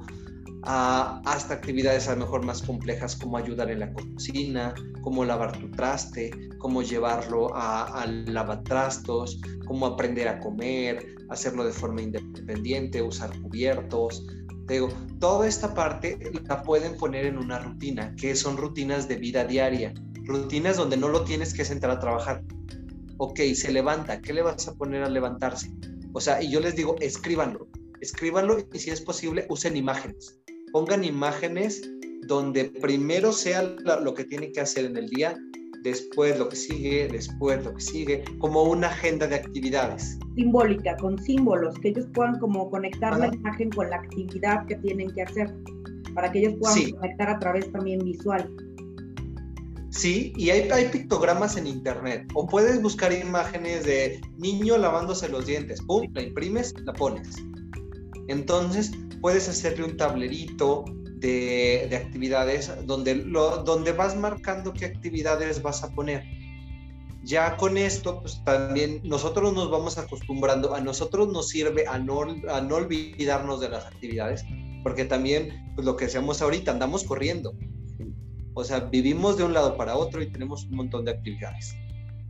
[0.63, 5.69] hasta actividades a lo mejor más complejas como ayudar en la cocina, como lavar tu
[5.71, 13.31] traste, como llevarlo a, a lavatrastos, como aprender a comer, hacerlo de forma independiente, usar
[13.41, 14.23] cubiertos.
[14.67, 19.43] digo, toda esta parte la pueden poner en una rutina, que son rutinas de vida
[19.45, 19.93] diaria,
[20.25, 22.43] rutinas donde no lo tienes que sentar a trabajar.
[23.17, 25.71] Ok, se levanta, ¿qué le vas a poner a levantarse?
[26.13, 27.67] O sea, y yo les digo, escríbanlo,
[28.01, 30.40] escríbanlo y si es posible, usen imágenes
[30.71, 31.89] pongan imágenes
[32.27, 35.37] donde primero sea lo que tiene que hacer en el día,
[35.83, 40.17] después lo que sigue, después lo que sigue, como una agenda de actividades.
[40.35, 45.09] Simbólica, con símbolos, que ellos puedan como conectar la imagen con la actividad que tienen
[45.11, 45.53] que hacer,
[46.13, 48.49] para que ellos puedan conectar a través también visual.
[49.89, 52.25] Sí, y hay, hay, pictogramas en internet.
[52.33, 55.81] O puedes buscar imágenes de niño lavándose los dientes.
[55.81, 57.43] Pum, la imprimes, la pones.
[58.27, 60.85] Entonces, puedes hacerle un tablerito
[61.21, 66.23] de, actividades donde, donde vas marcando qué actividades vas a poner.
[67.23, 72.21] Ya con esto, pues también nosotros nos vamos acostumbrando, a nosotros nos sirve a no,
[72.49, 74.43] a no olvidarnos de las actividades,
[74.81, 77.53] porque también, pues lo que hacemos ahorita, andamos corriendo.
[78.55, 81.75] O sea, vivimos de un lado para otro y tenemos un montón de actividades.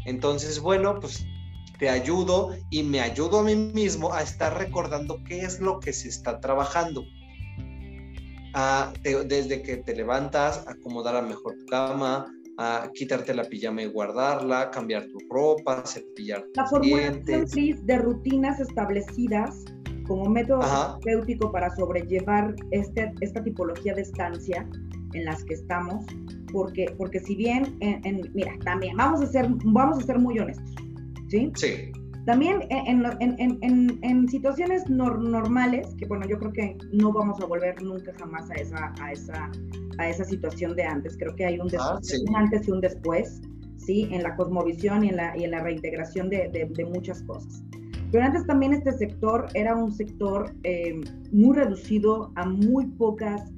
[0.05, 1.25] Entonces, bueno, pues
[1.81, 5.91] te ayudo y me ayudo a mí mismo a estar recordando qué es lo que
[5.91, 7.03] se está trabajando.
[9.03, 12.27] desde que te levantas, acomodar a mejor tu cama,
[12.59, 17.47] a quitarte la pijama y guardarla, cambiar tu ropa, cepillar La formulación
[17.87, 19.65] de rutinas establecidas
[20.05, 24.69] como método terapéutico para sobrellevar este, esta tipología de estancia
[25.13, 26.05] en las que estamos,
[26.53, 30.75] porque, porque si bien, en, mira, también vamos a ser, vamos a ser muy honestos,
[31.31, 31.51] ¿sí?
[31.55, 31.91] Sí.
[32.25, 37.81] También en, en, en, situaciones normales, que bueno, yo creo que no vamos a volver
[37.81, 39.51] nunca jamás a esa, a esa,
[39.97, 41.17] a esa situación de antes.
[41.17, 41.99] Creo que hay un, ah,
[42.35, 43.41] antes y un después,
[43.77, 44.07] ¿sí?
[44.11, 47.63] En la cosmovisión y en la, y en la reintegración de, de, muchas cosas.
[48.11, 53.51] Pero antes también este sector era un sector eh, muy reducido a muy pocas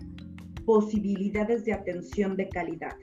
[0.65, 2.95] posibilidades de atención de calidad.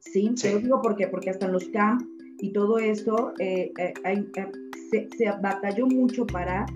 [0.00, 0.30] ¿Sí?
[0.34, 0.42] sí.
[0.42, 2.04] Te lo digo porque, porque hasta en los camps
[2.40, 4.24] y todo eso eh, eh, eh,
[4.90, 6.66] se, se, batalló mucho para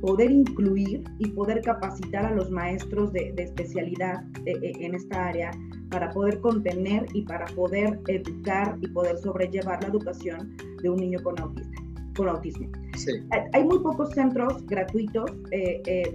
[0.00, 5.50] poder incluir y poder capacitar a los maestros de, de especialidad en esta área
[5.90, 11.22] para poder contener y para poder educar y poder sobrellevar la educación de un niño
[11.22, 11.78] con, autista,
[12.16, 12.68] con autismo.
[12.96, 13.12] Sí.
[13.52, 15.30] Hay muy pocos centros gratuitos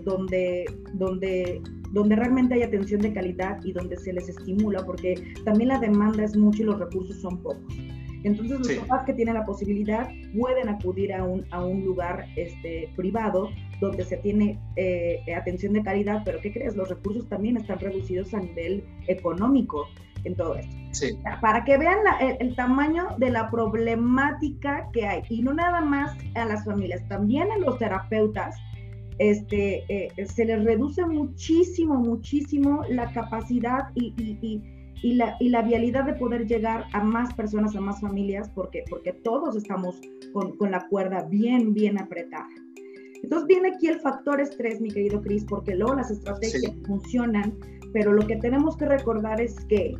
[0.03, 1.61] donde, donde
[1.93, 6.25] donde realmente hay atención de calidad y donde se les estimula, porque también la demanda
[6.25, 7.63] es mucho y los recursos son pocos.
[8.23, 12.89] Entonces los papás que tienen la posibilidad pueden acudir a un, a un lugar este,
[12.95, 13.49] privado
[13.79, 16.75] donde se tiene eh, atención de calidad, pero ¿qué crees?
[16.75, 19.87] Los recursos también están reducidos a nivel económico
[20.23, 20.75] en todo esto.
[20.91, 21.17] Sí.
[21.41, 21.99] Para que vean
[22.39, 27.51] el, tamaño de la problemática que hay, y no nada más a las familias, también
[27.51, 28.55] a los terapeutas,
[29.19, 35.61] este, eh, se les reduce muchísimo, muchísimo la capacidad y, y y la, y la
[35.61, 39.99] vialidad de poder llegar a más personas, a más familias, porque, porque todos estamos
[40.33, 42.47] con, con la cuerda bien, bien apretada.
[43.23, 47.57] Entonces viene aquí el factor estrés, mi querido Cris, porque luego las estrategias funcionan,
[47.93, 49.95] pero lo que tenemos que recordar es que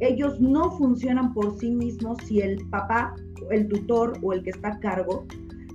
[0.00, 3.14] ellos no funcionan por sí mismos si el papá,
[3.50, 5.26] el tutor o el que está a cargo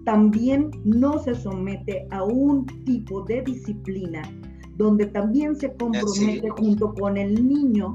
[0.05, 4.21] también no se somete a un tipo de disciplina
[4.75, 7.93] donde también se compromete junto con el niño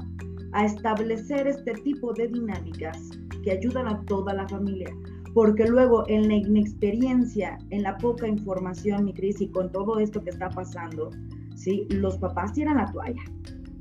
[0.53, 2.97] a establecer este tipo de dinámicas
[3.43, 4.89] que ayudan a toda la familia.
[5.33, 10.23] Porque luego en la inexperiencia, en la poca información, mi Cris, y con todo esto
[10.23, 11.11] que está pasando,
[11.55, 11.85] ¿sí?
[11.89, 13.21] los papás tiran la toalla.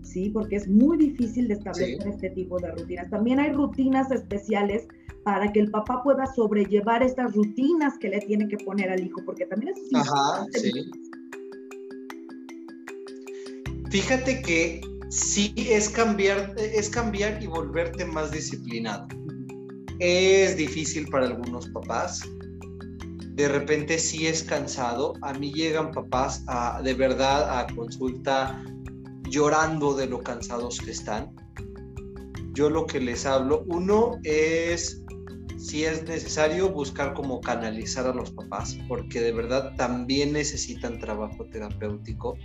[0.02, 0.31] ¿sí?
[0.31, 3.11] Porque es muy difícil de establecer este tipo de rutinas.
[3.11, 4.88] También hay rutinas especiales
[5.24, 9.20] para que el papá pueda sobrellevar estas rutinas que le tiene que poner al hijo,
[9.24, 10.90] porque también es Ajá, sí.
[13.90, 19.08] Fíjate que sí es cambiar, es cambiar y volverte más disciplinado.
[19.98, 22.22] Es difícil para algunos papás.
[23.34, 25.14] De repente sí es cansado.
[25.22, 26.44] A mí llegan papás
[26.82, 28.62] de verdad a consulta
[29.28, 31.34] llorando de lo cansados que están.
[32.52, 35.02] Yo lo que les hablo, uno es
[35.56, 41.46] si es necesario buscar cómo canalizar a los papás, porque de verdad también necesitan trabajo
[41.46, 42.36] terapéutico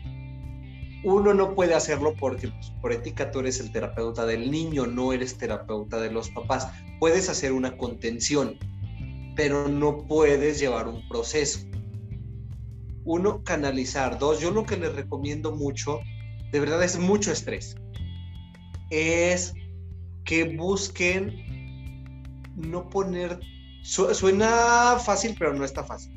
[1.04, 5.14] uno no puede hacerlo porque pues, por ética tú eres el terapeuta del niño, no
[5.14, 6.68] eres terapeuta de los papás.
[7.00, 8.58] Puedes hacer una contención,
[9.36, 11.60] pero no puedes llevar un proceso.
[13.06, 14.18] Uno, canalizar.
[14.18, 16.00] Dos, yo lo que les recomiendo mucho,
[16.52, 17.76] de verdad es mucho estrés,
[18.90, 19.54] es
[20.24, 22.24] que busquen
[22.56, 23.40] no poner,
[23.82, 26.14] suena fácil, pero no está fácil.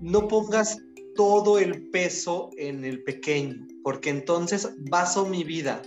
[0.00, 0.78] No pongas
[1.14, 5.82] todo el peso en el pequeño, porque entonces baso mi vida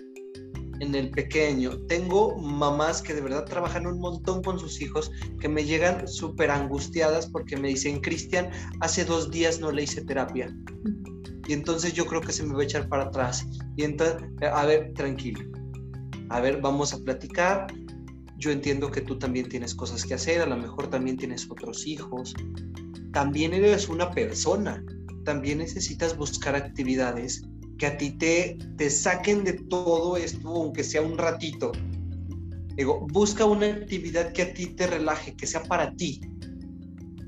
[0.80, 1.80] en el pequeño.
[1.88, 6.52] Tengo mamás que de verdad trabajan un montón con sus hijos, que me llegan súper
[6.52, 8.50] angustiadas porque me dicen, Cristian,
[8.82, 10.54] hace dos días no le hice terapia.
[11.48, 13.46] Y entonces yo creo que se me va a echar para atrás.
[13.76, 15.42] Y entonces, a ver, tranquilo.
[16.30, 17.68] A ver, vamos a platicar.
[18.38, 21.86] Yo entiendo que tú también tienes cosas que hacer, a lo mejor también tienes otros
[21.86, 22.34] hijos.
[23.12, 24.84] También eres una persona.
[25.24, 27.44] También necesitas buscar actividades
[27.78, 31.72] que a ti te, te saquen de todo esto, aunque sea un ratito.
[32.76, 36.22] Digo, busca una actividad que a ti te relaje, que sea para ti.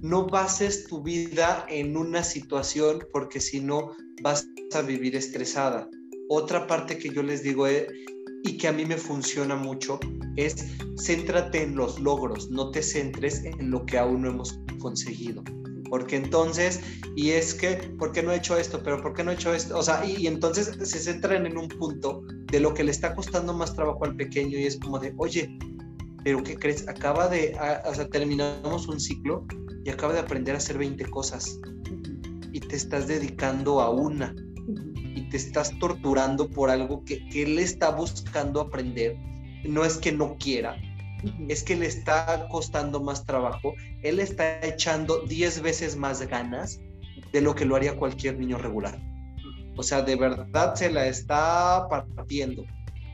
[0.02, 5.90] No bases tu vida en una situación porque si no vas a vivir estresada.
[6.30, 7.88] Otra parte que yo les digo eh,
[8.44, 10.00] y que a mí me funciona mucho
[10.36, 10.56] es
[10.98, 15.44] céntrate en los logros, no te centres en lo que aún no hemos conseguido
[15.96, 16.82] porque entonces,
[17.16, 18.84] y es que, ¿por qué no he hecho esto?
[18.84, 19.80] Pero ¿por qué no he hecho esto?
[19.80, 23.54] O sea, y, entonces se centran en un punto de lo que le está costando
[23.54, 25.58] más trabajo al pequeño y es como de, oye,
[26.22, 26.86] pero ¿qué crees?
[26.90, 29.46] Acaba de, o sea, terminamos un ciclo
[29.86, 31.62] y acaba de aprender a hacer 20 cosas
[32.52, 34.36] y te estás dedicando a una
[35.16, 39.16] y te estás torturando por algo que, que él está buscando aprender.
[39.64, 40.76] No es que no quiera,
[41.48, 46.80] es que le está costando más trabajo, él está echando 10 veces más ganas
[47.32, 49.00] de lo que lo haría cualquier niño regular.
[49.78, 52.64] O sea, de verdad se la está partiendo.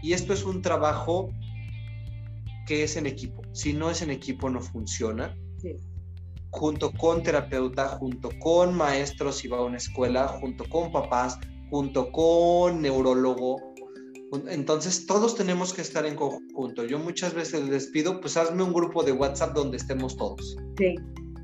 [0.02, 1.30] Y esto es un trabajo
[2.68, 3.42] que es en equipo.
[3.52, 5.36] Si no es en equipo, no funciona.
[6.52, 12.12] Junto con terapeuta, junto con maestros si va a una escuela, junto con papás, junto
[12.12, 13.71] con neurólogo,
[14.48, 16.86] entonces todos tenemos que estar en conjunto.
[16.86, 20.56] Yo muchas veces les pido, pues hazme un grupo de WhatsApp donde estemos todos.
[20.78, 20.96] Sí.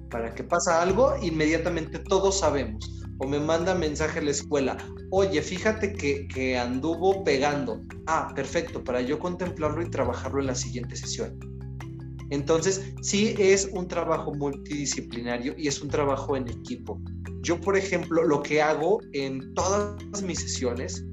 [0.09, 2.93] Para que pasa algo, inmediatamente todos sabemos.
[3.19, 4.77] O me manda mensaje a la escuela,
[5.09, 7.81] oye, fíjate que, que anduvo pegando.
[8.05, 11.37] Ah, perfecto, para yo contemplarlo y trabajarlo en la siguiente sesión.
[12.29, 17.01] Entonces, sí es un trabajo multidisciplinario y es un trabajo en equipo.
[17.41, 21.05] Yo, por ejemplo, lo que hago en todas mis sesiones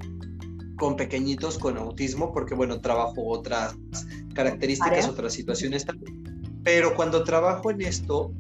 [0.77, 3.77] con pequeñitos con autismo, porque bueno, trabajo otras
[4.35, 5.85] características, otras situaciones
[6.63, 8.33] Pero cuando trabajo en esto,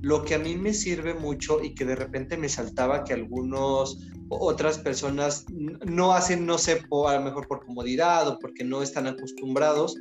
[0.00, 3.98] lo que a mí me sirve mucho y que de repente me saltaba que algunos
[4.28, 9.06] otras personas no hacen, no sé, a lo mejor por comodidad o porque no están
[9.06, 9.96] acostumbrados,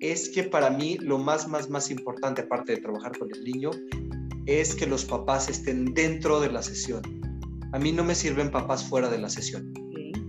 [0.00, 3.70] es que para mí lo más, más, más importante, aparte de trabajar con el niño,
[4.46, 7.02] es que los papás estén dentro de la sesión.
[7.72, 9.85] A mí no me sirven papás fuera de la sesión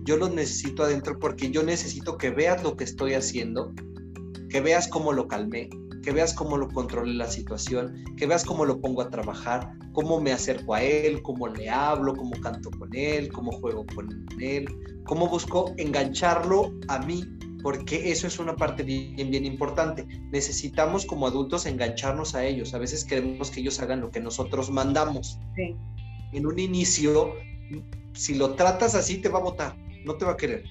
[0.08, 3.74] yo los necesito adentro porque yo necesito que veas lo que estoy haciendo,
[4.48, 5.68] que veas cómo lo calmé,
[6.02, 10.18] que veas cómo lo controlé la situación, que veas cómo lo pongo a trabajar, cómo
[10.18, 14.08] me acerco a él, cómo le hablo, cómo canto con él, cómo juego con
[14.40, 14.66] él,
[15.04, 17.26] cómo busco engancharlo a mí,
[17.62, 20.06] porque eso es una parte bien, bien importante.
[20.32, 22.72] Necesitamos como adultos engancharnos a ellos.
[22.72, 25.38] A veces queremos que ellos hagan lo que nosotros mandamos.
[26.32, 27.34] En un inicio,
[28.14, 30.64] si lo tratas así, te va a votar no te va a querer.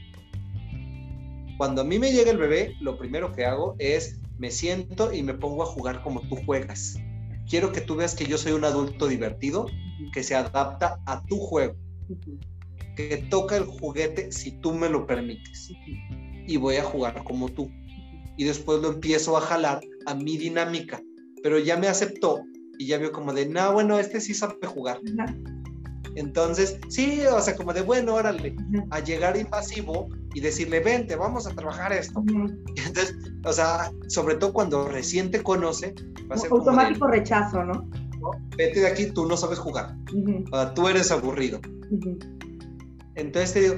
[1.58, 5.24] Cuando a mí me llega el bebé, lo primero que hago es me siento y
[5.24, 6.98] me pongo a jugar como tú juegas.
[7.50, 9.68] Quiero que tú veas que yo soy un adulto divertido,
[10.14, 11.76] que se adapta a tu juego,
[12.96, 15.72] que toca el juguete si tú me lo permites.
[16.46, 17.72] Y voy a jugar como tú.
[18.38, 21.02] Y después lo empiezo a jalar a mi dinámica.
[21.42, 22.42] Pero ya me aceptó
[22.78, 25.00] y ya vio como de, no, bueno, este sí sabe jugar.
[26.18, 28.56] Entonces, sí, o sea, como de bueno, órale,
[28.90, 32.24] a llegar invasivo y decirle, vente, vamos a trabajar esto.
[32.28, 35.94] Entonces, o sea, sobre todo cuando recién te conoce,
[36.30, 37.88] va a ser automático rechazo, ¿no?
[38.58, 39.96] Vete de aquí, tú no sabes jugar,
[40.74, 41.60] tú eres aburrido.
[43.14, 43.76] Entonces te digo,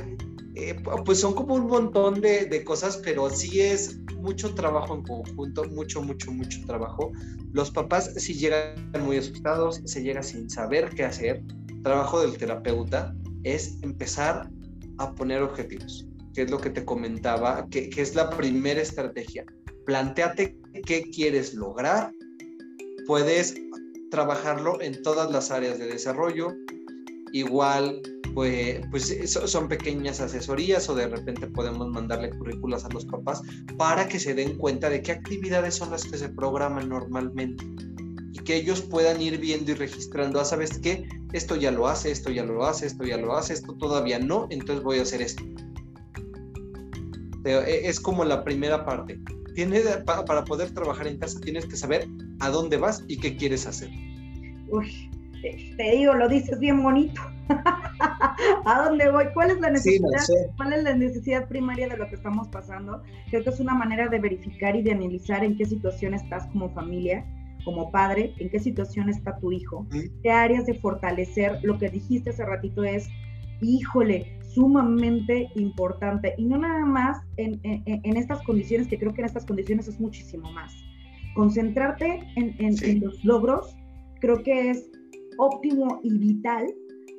[0.61, 5.63] eh, pues son como un montón de, cosas, pero sí es mucho trabajo en conjunto,
[5.65, 7.11] mucho, mucho, mucho trabajo.
[7.53, 11.43] Los papás sí llegan muy asustados, se llega sin saber qué hacer,
[11.83, 14.49] trabajo del terapeuta es empezar
[14.97, 19.45] a poner objetivos, que es lo que te comentaba, que, es la primera estrategia.
[19.85, 22.13] Plantéate qué quieres lograr,
[23.07, 23.55] puedes
[24.11, 26.53] trabajarlo en todas las áreas de desarrollo,
[27.33, 28.01] igual
[28.33, 33.41] pues, pues son pequeñas asesorías o de repente podemos mandarle currículas a los papás
[33.77, 37.65] para que se den cuenta de qué actividades son las que se programan normalmente
[38.31, 41.07] y que ellos puedan ir viendo y registrando, ah, ¿sabes qué?
[41.33, 44.47] Esto ya lo hace, esto ya lo hace, esto ya lo hace, esto todavía no,
[44.49, 45.43] entonces voy a hacer esto.
[47.45, 49.19] E, es como la primera parte.
[49.55, 52.07] Tienes, para poder trabajar en casa tienes que saber
[52.39, 53.89] a dónde vas y qué quieres hacer.
[54.69, 55.09] Uy,
[55.41, 57.21] te digo, lo dices bien bonito.
[58.65, 59.25] ¿A dónde voy?
[59.33, 60.19] ¿Cuál es la necesidad?
[60.57, 63.01] ¿Cuál es la necesidad primaria de lo que estamos pasando?
[63.29, 66.69] Creo que es una manera de verificar y de analizar en qué situación estás como
[66.69, 67.25] familia,
[67.65, 69.87] como padre, en qué situación está tu hijo,
[70.23, 71.59] qué áreas de fortalecer.
[71.63, 73.09] Lo que dijiste hace ratito es,
[73.61, 76.35] híjole, sumamente importante.
[76.37, 77.59] Y no nada más en,
[78.17, 80.73] estas condiciones, que creo que en estas condiciones es muchísimo más.
[81.35, 83.75] Concentrarte en los logros,
[84.19, 84.88] creo que es
[85.39, 86.67] óptimo y vital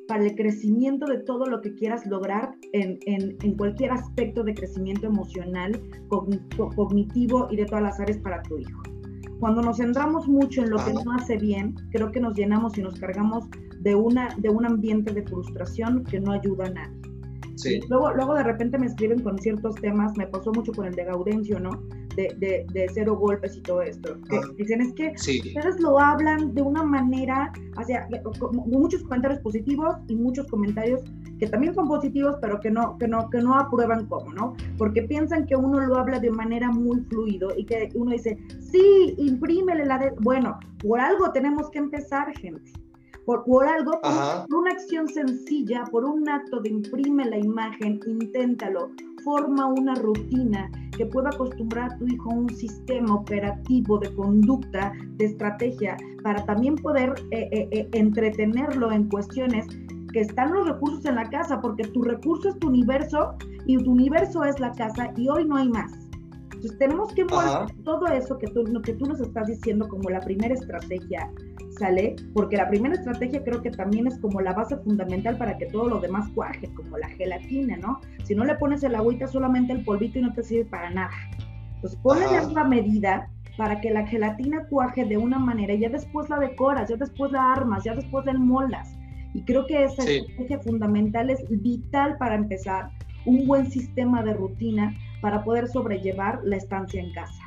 [0.07, 5.07] para el crecimiento de todo lo que quieras lograr en, en, cualquier aspecto de crecimiento
[5.07, 8.81] emocional, cognitivo y de todas las áreas para tu hijo.
[9.39, 12.81] Cuando nos centramos mucho en lo que no hace bien, creo que nos llenamos y
[12.81, 13.45] nos cargamos
[13.79, 17.01] de, una, de un ambiente de frustración que no ayuda a nadie.
[17.55, 17.79] Sí.
[17.89, 21.05] Luego, luego de repente me escriben con ciertos temas, me pasó mucho con el de
[21.05, 21.71] Gaudencio, ¿no?
[22.15, 24.17] De, de, cero golpes y todo esto.
[24.29, 28.07] Que dicen es que ustedes lo hablan de una manera, hacia,
[28.65, 31.01] muchos comentarios positivos y muchos comentarios
[31.39, 34.55] que también son positivos, pero que no, que no, que no aprueban cómo, ¿no?
[34.77, 39.15] Porque piensan que uno lo habla de manera muy fluido y que uno dice, sí,
[39.17, 40.11] imprímele la de...
[40.19, 42.71] Bueno, por algo tenemos que empezar, gente.
[43.31, 48.89] Por, por, algo, por, una acción sencilla, por un acto de imprime la imagen, inténtalo,
[49.23, 54.91] forma una rutina que pueda acostumbrar a tu hijo a un sistema operativo de conducta,
[55.15, 59.65] de estrategia, para también poder eh, eh, eh, entretenerlo en cuestiones
[60.11, 63.91] que están los recursos en la casa, porque tu recurso es tu universo y tu
[63.93, 65.89] universo es la casa y hoy no hay más.
[66.53, 70.19] Entonces tenemos que envolver todo eso que tú, que tú nos estás diciendo como la
[70.19, 71.31] primera estrategia
[71.81, 72.15] ¿sale?
[72.35, 75.89] Porque la primera estrategia creo que también es como la base fundamental para que todo
[75.89, 77.99] lo demás cuaje, como la gelatina, ¿no?
[78.23, 81.11] Si no le pones el agüita, solamente el polvito y no te sirve para nada.
[81.75, 83.27] Entonces, ponle la medida
[83.57, 87.31] para que la gelatina cuaje de una manera y ya después la decoras, ya después
[87.31, 88.95] la armas, ya después la moldas.
[89.33, 92.91] Y creo que esa estrategia fundamental es vital para empezar
[93.25, 97.43] un buen sistema de rutina para poder sobrellevar la estancia en casa.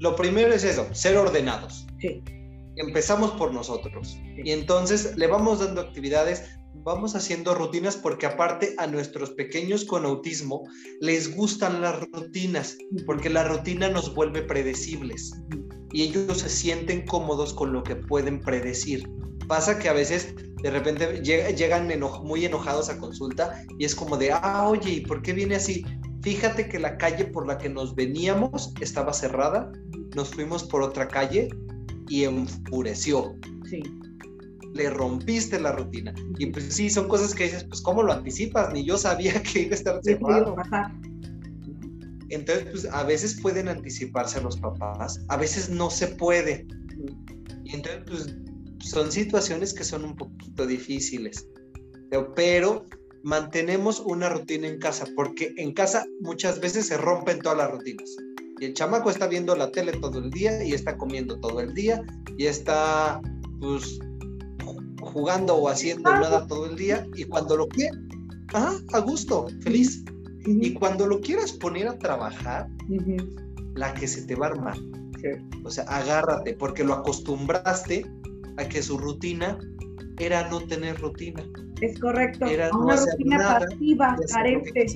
[0.00, 1.86] Lo primero es eso, ser ordenados.
[1.98, 2.24] Sí
[2.80, 4.18] empezamos por nosotros.
[4.36, 6.44] Y entonces le vamos dando actividades,
[6.84, 10.62] vamos haciendo rutinas porque aparte a nuestros pequeños con autismo
[11.00, 12.76] les gustan las rutinas,
[13.06, 15.32] porque la rutina nos vuelve predecibles
[15.92, 19.08] y ellos se sienten cómodos con lo que pueden predecir.
[19.48, 21.88] Pasa que a veces de repente llegan
[22.22, 25.84] muy enojados a consulta y es como de, ah, oye, ¿y por qué viene así?
[26.22, 29.72] Fíjate que la calle por la que nos veníamos estaba cerrada,
[30.14, 31.48] nos fuimos por otra calle
[32.10, 33.34] y enfureció.
[33.70, 33.82] Sí.
[34.74, 36.14] Le rompiste la rutina.
[36.38, 38.72] Y pues sí, son cosas que dices, pues ¿cómo lo anticipas?
[38.72, 40.54] Ni yo sabía que iba a estar cerrado.
[42.28, 46.66] Entonces, pues a veces pueden anticiparse a los papás, a veces no se puede.
[47.64, 48.36] Y entonces, pues
[48.80, 51.46] son situaciones que son un poquito difíciles.
[52.36, 52.86] Pero
[53.22, 58.16] mantenemos una rutina en casa, porque en casa muchas veces se rompen todas las rutinas.
[58.60, 61.72] Y el chamaco está viendo la tele todo el día y está comiendo todo el
[61.72, 62.02] día
[62.36, 63.20] y está
[63.58, 63.98] pues
[65.00, 67.96] jugando o haciendo nada todo el día y cuando lo quiere,
[68.52, 70.04] a gusto, feliz.
[70.44, 72.68] Y cuando lo quieras poner a trabajar,
[73.74, 74.76] la que se te va a armar.
[75.64, 78.04] O sea, agárrate, porque lo acostumbraste
[78.58, 79.58] a que su rutina
[80.18, 81.42] era no tener rutina.
[81.80, 84.86] Es correcto, era una rutina pasiva, carente,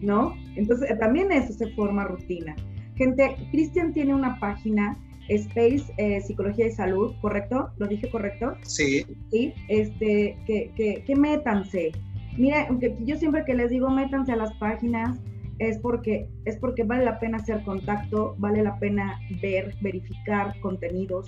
[0.00, 0.34] ¿no?
[0.56, 2.56] Entonces también eso se forma rutina.
[3.00, 4.94] Gente, Cristian tiene una página,
[5.30, 7.70] Space eh, Psicología y Salud, ¿correcto?
[7.78, 8.52] ¿Lo dije correcto?
[8.60, 9.06] Sí.
[9.30, 11.92] Sí, este, que, que, que métanse.
[12.36, 15.18] Mira, aunque yo siempre que les digo métanse a las páginas,
[15.58, 21.26] es porque, es porque vale la pena hacer contacto, vale la pena ver, verificar contenidos,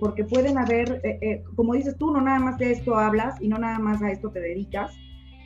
[0.00, 3.46] porque pueden haber, eh, eh, como dices tú, no nada más de esto hablas y
[3.46, 4.98] no nada más a esto te dedicas,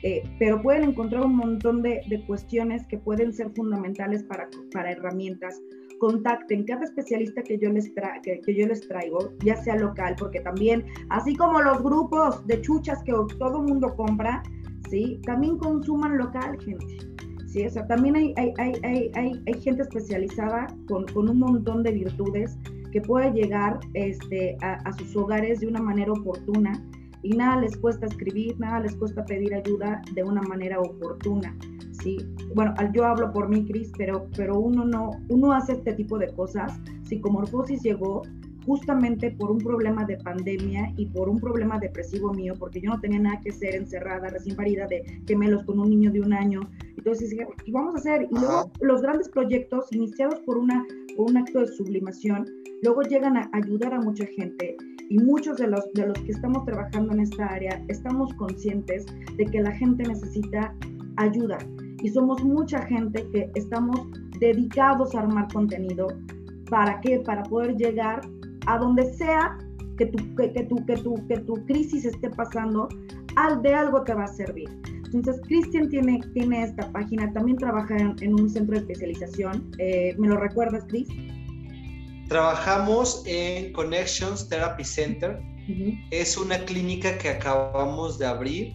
[0.03, 5.61] eh, pero pueden encontrar un montón de, cuestiones que pueden ser fundamentales para, para herramientas.
[5.99, 7.89] Contacten cada especialista que yo, les
[8.21, 13.01] que, yo les traigo, ya sea local, porque también, así como los grupos de chuchas
[13.03, 14.43] que todo mundo compra,
[14.89, 15.21] ¿sí?
[15.25, 16.97] también consuman local, gente.
[17.47, 17.65] ¿sí?
[17.65, 22.57] O sea, también hay, hay, hay, hay gente especializada con, con, un montón de virtudes
[22.91, 26.73] que puede llegar este, a, a sus hogares de una manera oportuna
[27.23, 31.57] y nada les cuesta escribir, nada les cuesta pedir ayuda de una manera oportuna,
[31.91, 32.17] ¿sí?
[32.53, 36.27] Bueno, yo hablo por mí, Cris, pero, pero uno no, uno hace este tipo de
[36.33, 36.79] cosas.
[37.03, 38.23] Psicomorfosis llegó
[38.65, 42.99] justamente por un problema de pandemia y por un problema depresivo mío, porque yo no
[42.99, 46.61] tenía nada que hacer encerrada, recién parida de gemelos con un niño de un año.
[46.97, 48.27] Entonces dije, ¿qué vamos a hacer?
[48.29, 52.45] Y luego los grandes proyectos iniciados por, una, por un acto de sublimación,
[52.81, 54.77] luego llegan a ayudar a mucha gente
[55.13, 59.05] y muchos de los, de los que estamos trabajando en esta área estamos conscientes
[59.37, 60.73] de que la gente necesita
[61.17, 61.59] ayuda
[62.01, 64.07] y somos mucha gente que estamos
[64.39, 66.07] dedicados a armar contenido.
[66.67, 67.19] ¿Para qué?
[67.19, 68.21] Para poder llegar
[68.65, 69.55] a donde sea
[69.99, 72.89] que tu, que, que tu, que tu, que tu crisis esté pasando,
[73.35, 74.67] al, de algo te va a servir.
[75.13, 79.69] Entonces, Cristian tiene, tiene esta página, también trabaja en, un centro de especialización.
[79.77, 81.07] Eh, ¿Me lo recuerdas, Cris?
[82.33, 85.39] Trabajamos en Connections Therapy Center.
[86.09, 88.73] Es una clínica que acabamos de abrir,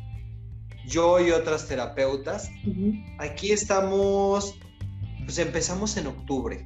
[0.87, 2.49] yo y otras terapeutas.
[3.19, 4.55] Aquí estamos,
[5.25, 6.65] pues empezamos en octubre.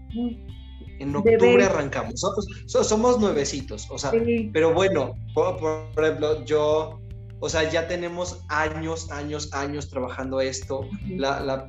[1.00, 2.20] En octubre arrancamos.
[2.20, 2.46] Somos,
[2.86, 4.12] somos, nuevecitos, o sea,
[4.52, 7.00] pero bueno, por, ejemplo, yo,
[7.44, 10.88] o sea, ya tenemos años, años, años trabajando esto.
[11.08, 11.68] la, la,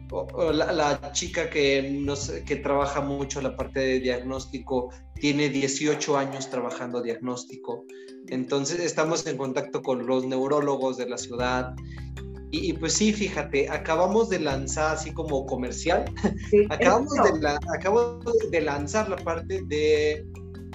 [0.71, 7.01] la, chica que, nos, que trabaja mucho la parte de diagnóstico tiene 18 años trabajando
[7.01, 7.86] diagnóstico.
[8.28, 11.74] Entonces estamos en contacto con los neurólogos de la ciudad
[12.51, 16.05] y, pues sí, fíjate, acabamos de lanzar así como comercial,
[16.69, 18.19] acabamos de, la, acabo
[18.51, 20.24] de lanzar la parte de,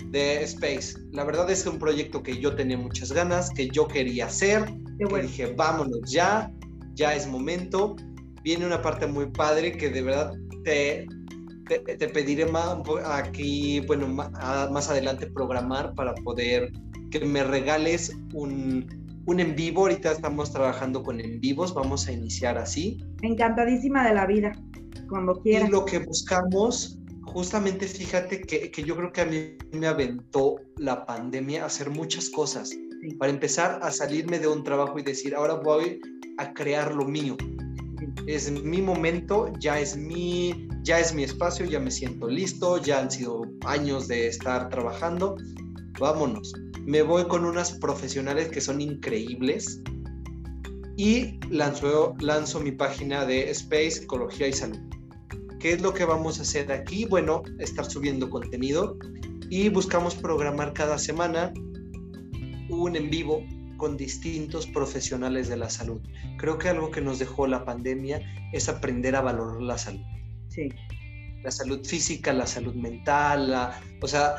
[0.06, 0.98] de, Space.
[1.12, 4.26] La verdad es que es un proyecto que yo tenía muchas ganas, que yo quería
[4.26, 4.66] hacer,
[4.98, 6.52] que dije, vámonos ya,
[6.94, 7.96] ya es momento.
[8.42, 10.32] Viene una parte muy padre que de verdad
[10.64, 11.06] te,
[11.68, 16.72] te, te pediré más, aquí, bueno, más adelante programar para poder
[17.10, 18.86] que me regales un,
[19.26, 23.04] un en vivo, ahorita estamos trabajando con en vivos, vamos a iniciar así.
[23.22, 24.52] Encantadísima de la vida,
[25.08, 25.68] cuando quieras.
[25.68, 30.56] Y lo que buscamos, justamente fíjate que, que yo creo que a mí me aventó
[30.76, 32.70] la pandemia a hacer muchas cosas.
[33.18, 36.00] Para empezar a salirme de un trabajo y decir, ahora voy
[36.38, 37.36] a crear lo mío.
[38.26, 43.00] Es mi momento, ya es mi, ya es mi espacio, ya me siento listo, ya
[43.00, 45.36] han sido años de estar trabajando.
[45.98, 46.52] Vámonos
[46.88, 49.82] me voy con unas profesionales que son increíbles
[50.96, 54.78] y lanzo, lanzo mi página de Space, Psicología y Salud.
[55.60, 57.04] ¿Qué es lo que vamos a hacer aquí?
[57.04, 58.96] Bueno, estar subiendo contenido
[59.50, 61.52] y buscamos programar cada semana
[62.68, 63.44] un en vivo
[63.76, 66.00] con distintos profesionales de la salud.
[66.36, 68.20] Creo que algo que nos dejó la pandemia
[68.52, 70.04] es aprender a valorar la salud.
[70.48, 70.68] Sí.
[71.42, 74.34] La salud física, la salud mental, la, o sea,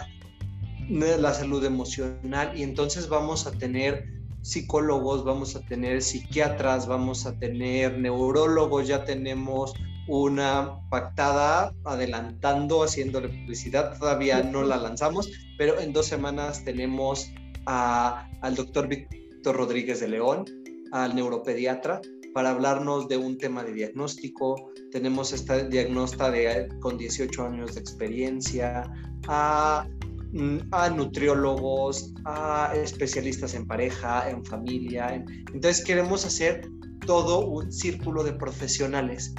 [0.89, 4.05] la salud emocional y entonces vamos a tener
[4.41, 9.73] psicólogos, vamos a tener psiquiatras, vamos a tener neurólogos, ya tenemos
[10.07, 17.31] una pactada adelantando, haciéndole publicidad, todavía no la lanzamos, pero en dos semanas tenemos
[17.69, 20.45] al doctor Víctor Rodríguez de León,
[20.91, 22.01] al neuropediatra,
[22.33, 24.71] para hablarnos de un tema de diagnóstico.
[24.91, 28.91] Tenemos esta diagnóstica de, con 18 años de experiencia,
[29.27, 29.87] a
[30.31, 35.25] Mm, a nutriólogos, a especialistas en pareja, en familia.
[35.53, 36.69] Entonces queremos hacer
[37.07, 39.33] todo un círculo de profesionales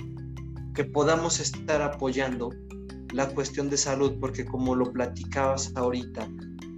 [0.74, 2.50] que podamos estar apoyando
[3.12, 6.28] la cuestión de salud, porque como lo platicabas ahorita,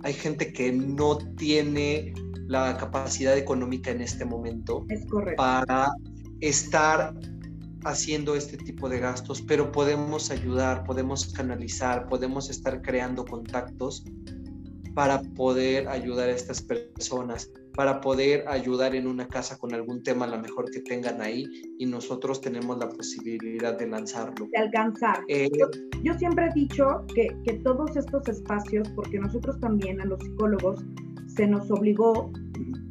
[0.02, 2.12] hay gente que no tiene
[2.48, 4.86] la capacidad económica en este momento
[5.36, 5.92] para
[6.40, 7.14] estar
[7.84, 14.04] haciendo este tipo de gastos, pero podemos ayudar, podemos canalizar, podemos estar creando contactos
[14.94, 20.26] para poder ayudar a estas personas, para poder ayudar en una casa con algún tema,
[20.26, 21.46] a lo mejor que tengan ahí,
[21.78, 24.48] y nosotros tenemos la posibilidad de lanzarlo.
[24.52, 25.20] De alcanzar.
[25.28, 25.48] Eh,
[26.02, 30.84] yo, siempre he dicho que, que todos estos espacios, porque nosotros también a los psicólogos
[31.26, 32.30] se nos obligó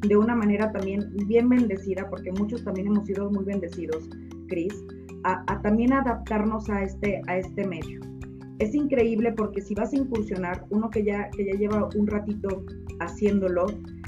[0.07, 4.09] de una manera también bien bendecida, porque muchos también hemos sido muy bendecidos,
[4.47, 4.73] Cris,
[5.23, 7.99] a, también adaptarnos a este, a este medio.
[8.59, 12.63] Es increíble porque si vas a incursionar, uno que ya, que ya lleva un ratito
[12.99, 13.65] haciéndolo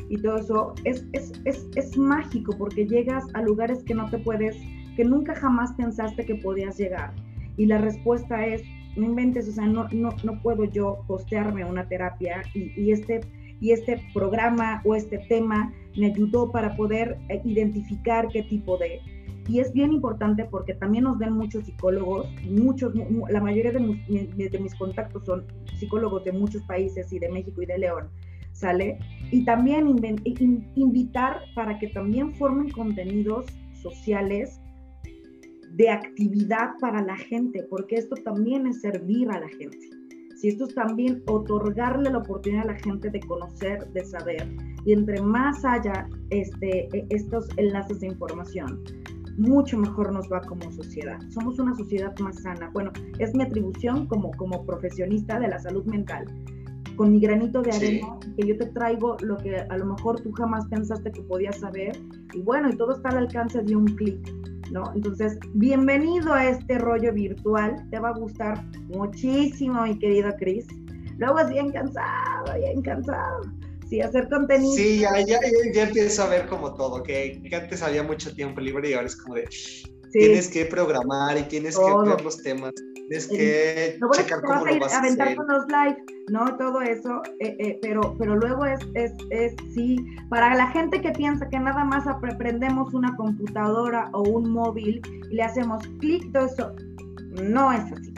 [0.10, 4.18] y todo eso, es, es, es, es mágico porque llegas a lugares que no te
[4.20, 4.56] puedes,
[4.96, 7.14] que nunca jamás pensaste que podías llegar.
[7.58, 8.62] Y la respuesta es,
[8.96, 13.22] no inventes, o sea, no, no, no puedo yo postearme una terapia y, y este
[13.64, 19.00] y este programa o este tema me ayudó para poder eh, identificar qué tipo de...
[19.48, 22.94] Y es bien importante porque también nos ven muchos psicólogos, muchos,
[23.30, 25.46] la mayoría de mis, de mis contactos son
[25.80, 28.10] psicólogos de muchos países y de México y de León,
[28.54, 28.98] ¿sale?
[29.32, 29.88] Y también
[30.76, 34.62] invitar para que también formen contenidos sociales
[35.74, 39.90] de actividad para la gente, porque esto también es servir a la gente.
[40.36, 44.48] Si esto es también otorgarle la oportunidad a la gente de conocer, de saber,
[44.86, 48.84] y entre más haya este, e, estos enlaces de información,
[49.38, 51.20] mucho mejor nos va como sociedad.
[51.30, 52.70] Somos una sociedad más sana.
[52.74, 56.26] Bueno, es mi atribución como, como profesionista de la salud mental,
[56.96, 60.32] con mi granito de arena, que yo te traigo lo que a lo mejor tú
[60.32, 61.98] jamás pensaste que podías saber,
[62.34, 64.20] y bueno, y todo está al alcance de un clic.
[64.72, 64.92] ¿No?
[64.96, 67.76] Entonces, bienvenido a este rollo virtual.
[67.92, 70.66] Te va a gustar muchísimo, mi querido Chris.
[71.20, 73.42] Luego es bien cansado, bien cansado
[73.94, 74.74] sí, hacer contenido.
[74.74, 75.40] Sí, ya, ya,
[75.74, 79.16] ya, empiezo a ver como todo, que, antes había mucho tiempo libre y ahora es
[79.16, 79.48] como de,
[80.12, 82.74] tienes que programar y tienes que ver los temas,
[83.08, 85.98] tienes que checar cómo lo vas a aventar con los live,
[86.32, 86.56] ¿no?
[86.58, 89.98] Todo eso, eh, eh, pero, pero luego es, es, es, sí,
[90.30, 95.36] para la gente que piensa que nada más aprendemos una computadora o un móvil y
[95.36, 96.76] le hacemos clic, todo eso,
[97.42, 98.14] no es así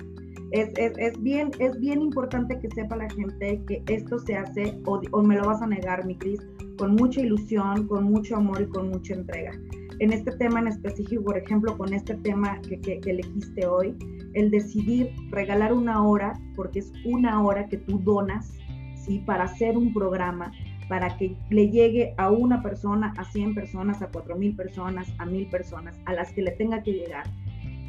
[0.51, 4.77] es, es, es, bien, es bien importante que sepa la gente que esto se hace,
[4.85, 6.39] o, o me lo vas a negar, mi Cris,
[6.77, 9.51] con mucha ilusión, con mucho amor y con mucha entrega.
[9.99, 13.95] En este tema en específico, por ejemplo, con este tema que, que, que elegiste hoy,
[14.33, 18.53] el decidir regalar una hora, porque es una hora que tú donas,
[18.95, 19.23] ¿sí?
[19.25, 20.51] Para hacer un programa,
[20.89, 25.25] para que le llegue a una persona, a 100 personas, a 4 mil personas, a
[25.25, 27.25] mil personas, a las que le tenga que llegar,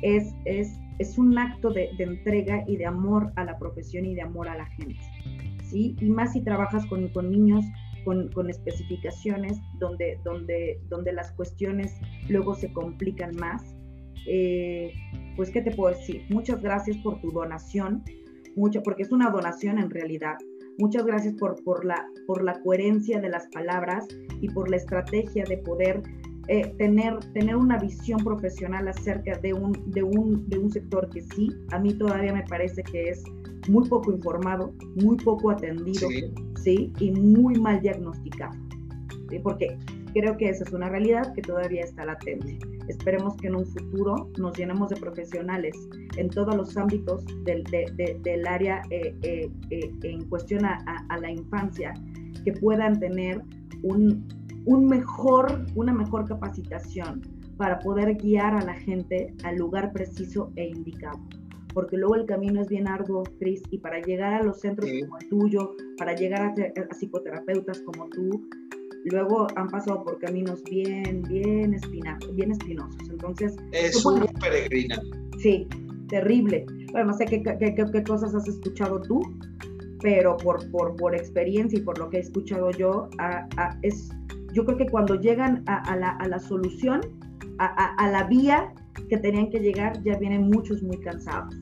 [0.02, 4.22] es, es es un acto de, entrega y de amor a la profesión y de
[4.22, 5.00] amor a la gente.
[5.64, 5.96] ¿sí?
[6.00, 7.64] Y más si trabajas con, con niños
[8.06, 11.92] con, especificaciones donde, donde, donde las cuestiones
[12.28, 13.74] luego se complican más.
[14.28, 14.92] Eh,
[15.34, 16.22] pues, ¿qué te puedo decir?
[16.30, 18.04] Muchas gracias por tu donación,
[18.54, 20.36] mucho, porque es una donación en realidad.
[20.78, 24.06] Muchas gracias por, por, la, por la coherencia de las palabras
[24.40, 26.02] y por la estrategia de poder
[26.48, 31.22] eh, tener, tener una visión profesional acerca de un, de, un, de un sector que
[31.22, 33.24] sí, a mí todavía me parece que es
[33.68, 36.08] muy poco informado, muy poco atendido,
[36.62, 38.54] sí, y muy mal diagnosticado.
[39.30, 39.38] ¿sí?
[39.42, 39.78] Porque
[40.12, 42.58] creo que esa es una realidad que todavía está latente.
[42.88, 45.76] Esperemos que en un futuro nos llenemos de profesionales
[46.16, 49.50] en todos los ámbitos del, del área eh, eh,
[50.02, 51.92] en cuestión a, a la infancia,
[52.44, 53.42] que puedan tener
[53.82, 54.26] un,
[54.66, 57.22] un mejor, una mejor capacitación
[57.56, 61.18] para poder guiar a la gente al lugar preciso e indicado.
[61.76, 65.18] Porque luego el camino es bien arduo, Cris, y para llegar a los centros como
[65.18, 68.48] el tuyo, para llegar a, psicoterapeutas como tú,
[69.04, 72.96] luego han pasado por caminos bien, bien, espinados, bien espinosos.
[73.10, 73.56] Entonces...
[73.72, 74.98] Es un peregrina.
[75.36, 75.68] Sí,
[76.08, 76.64] terrible.
[76.92, 79.20] Bueno, no sé qué, qué, qué, cosas has escuchado tú,
[80.00, 83.10] pero por, por, por experiencia y por lo que he escuchado yo,
[83.82, 84.08] es
[84.54, 87.02] yo creo que cuando llegan a, la, solución,
[87.58, 88.72] a, la vía
[89.10, 91.54] que tenían que llegar, ya vienen muchos muy cansados,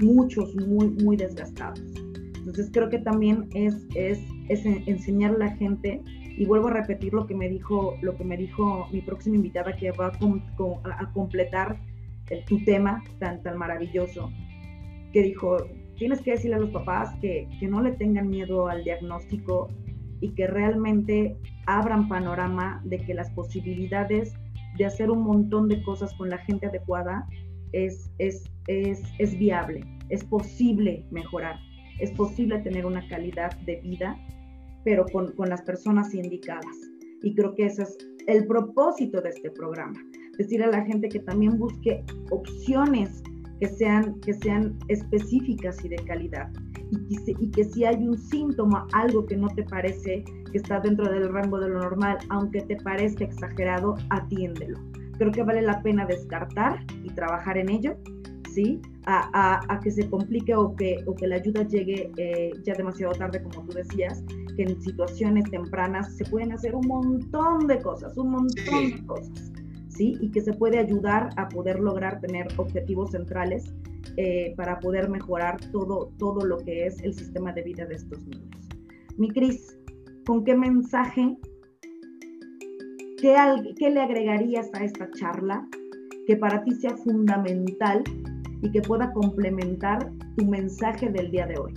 [0.00, 1.80] muchos muy, muy desgastados.
[2.36, 4.18] Entonces creo que también es, es,
[4.48, 6.02] es enseñar a la gente,
[6.38, 9.74] y vuelvo a repetir lo que me dijo, lo que me dijo mi próxima invitada
[9.74, 11.80] que va a, completar
[12.46, 14.30] tu tema tan, tan maravilloso,
[15.12, 15.56] que dijo,
[15.96, 19.68] tienes que decirle a los papás que, que no le tengan miedo al diagnóstico
[20.20, 21.36] y que realmente
[21.66, 24.32] abran panorama de que las posibilidades
[24.76, 27.26] de hacer un montón de cosas con la gente adecuada
[27.72, 31.56] es, es, es, es viable, es posible mejorar,
[32.00, 34.16] es posible tener una calidad de vida,
[34.84, 36.76] pero con, con las personas indicadas.
[37.22, 39.98] Y creo que ese es el propósito de este programa,
[40.38, 43.22] decir a la gente que también busque opciones
[43.60, 46.50] que sean, que sean específicas y de calidad.
[47.10, 51.10] Y y que si hay un síntoma, algo que no te parece que está dentro
[51.10, 54.78] del rango de lo normal, aunque te parezca exagerado, atiéndelo.
[55.18, 57.96] Creo que vale la pena descartar y trabajar en ello,
[58.52, 58.80] ¿sí?
[59.06, 63.14] A, a, que se complique o que, o que la ayuda llegue eh, ya demasiado
[63.14, 64.22] tarde, como tú decías,
[64.56, 69.52] que en situaciones tempranas se pueden hacer un montón de cosas, un montón de cosas,
[69.88, 70.18] ¿sí?
[70.20, 73.72] Y que se puede ayudar a poder lograr tener objetivos centrales
[74.16, 78.26] eh, para poder mejorar todo, todo lo que es el sistema de vida de estos
[78.26, 78.68] niños.
[79.16, 79.78] Mi Cris,
[80.28, 81.38] ¿Con qué mensaje?
[83.20, 83.34] ¿Qué,
[83.76, 85.66] ¿Qué le agregarías a esta charla
[86.26, 88.04] que para ti sea fundamental
[88.62, 91.74] y que pueda complementar tu mensaje del día de hoy?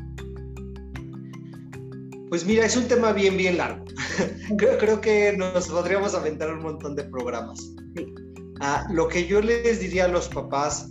[2.29, 3.83] Pues mira, es un tema bien, bien largo.
[4.57, 7.73] creo, creo, que nos podríamos aventar un montón de programas.
[7.95, 8.13] Sí.
[8.59, 10.87] Ah, lo que yo les diría a los papás,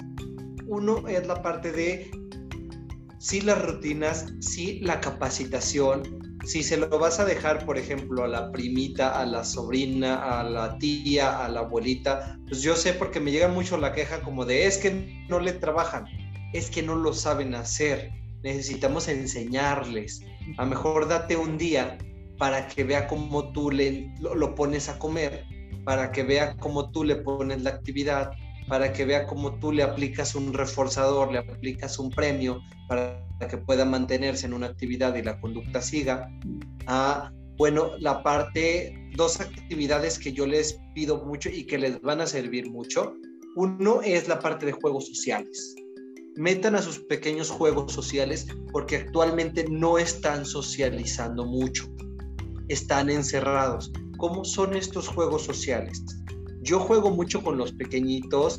[0.67, 2.11] uno es la parte de
[3.19, 6.03] sí las rutinas, sí la capacitación,
[6.45, 10.45] si se lo vas a dejar, por ejemplo, a la primita, a la sobrina, a
[10.45, 14.47] la tía, a la abuelita, pues yo sé porque me llega mucho la queja como
[14.47, 16.07] de es que no le trabajan,
[16.53, 18.11] es que no lo saben hacer.
[18.43, 20.22] necesitamos enseñarles.
[20.57, 21.99] A mejor date un día
[22.38, 25.45] para que vea cómo tú le, lo, pones a comer,
[25.84, 28.30] para que vea cómo tú le pones la actividad,
[28.71, 33.59] para que vea cómo tú le aplicas un reforzador, le aplicas un premio para que
[33.59, 36.31] pueda mantenerse en una actividad y la conducta siga.
[36.87, 42.23] Ah, bueno, la parte, dos actividades que yo les pido mucho y que les van
[42.23, 43.12] a servir mucho.
[43.57, 45.75] Uno es la parte de juegos sociales
[46.37, 51.87] metan a sus pequeños juegos sociales porque actualmente no están socializando mucho,
[52.68, 53.93] están encerrados.
[54.16, 56.03] ¿Cómo son estos juegos sociales?
[56.63, 58.59] Yo juego mucho con los pequeñitos.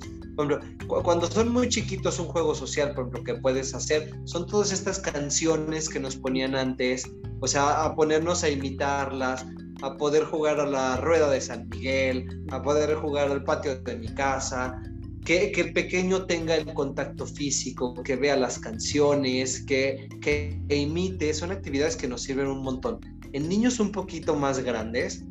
[1.04, 5.00] cuando son muy chiquitos, un juego social, por ejemplo, que puedes hacer, son todas estas
[5.00, 7.10] canciones que nos ponían antes,
[7.42, 9.46] o sea, a ponernos a imitarlas,
[9.82, 13.98] a poder jugar a la rueda de San Miguel, a poder jugar al patio de
[13.98, 14.82] mi casa,
[15.26, 21.52] que, el pequeño tenga el contacto físico, que vea las canciones, que, que, imite, son
[21.52, 23.00] actividades que nos sirven un montón.
[23.34, 25.24] En niños un poquito más grandes,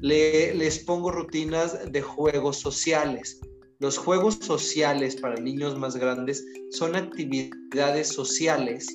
[0.00, 3.40] le, les pongo rutinas de juegos sociales.
[3.80, 8.86] Los juegos sociales para niños más grandes son actividades sociales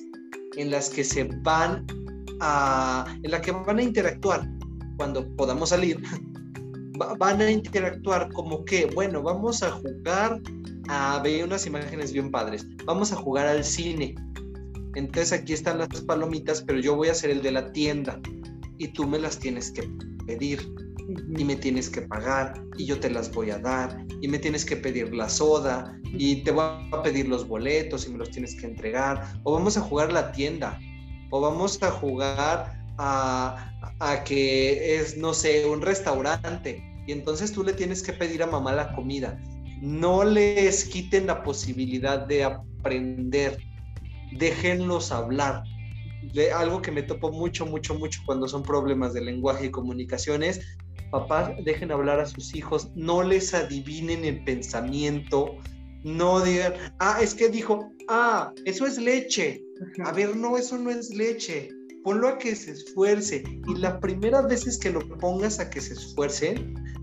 [0.56, 1.86] en las que se van
[2.40, 4.48] a, en la que van a interactuar
[4.96, 6.00] cuando podamos salir
[7.18, 10.40] van a interactuar como que, bueno, vamos a jugar
[10.88, 14.14] a ver unas imágenes bien padres, vamos a jugar al cine.
[14.94, 18.20] Entonces aquí están las palomitas, pero yo voy a ser el de la tienda
[18.78, 19.88] y tú me las tienes que
[20.26, 20.60] pedir
[21.36, 24.64] y me tienes que pagar y yo te las voy a dar y me tienes
[24.64, 28.54] que pedir la soda y te voy a pedir los boletos y me los tienes
[28.54, 30.78] que entregar o vamos a jugar la tienda
[31.30, 37.62] o vamos a jugar a, a que es, no sé, un restaurante y entonces tú
[37.62, 39.38] le tienes que pedir a mamá la comida.
[39.80, 43.58] No les quiten la posibilidad de aprender,
[44.32, 45.62] déjenlos hablar.
[46.32, 50.60] De algo que me topo mucho, mucho, mucho cuando son problemas de lenguaje y comunicaciones,
[51.14, 55.56] papás dejen hablar a sus hijos, no les adivinen el pensamiento,
[56.02, 59.62] no digan, ah, es que dijo, ah, eso es leche.
[60.04, 61.68] A ver, no, eso no es leche
[62.04, 65.94] ponlo a que se esfuerce y la primera vez que lo pongas a que se
[65.94, 66.54] esfuerce,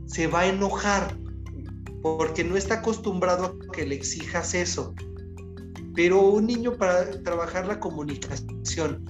[0.06, 1.18] se va a enojar
[2.04, 4.94] porque no está acostumbrado a que le exijas eso.
[5.96, 9.04] Pero un niño para trabajar la comunicación,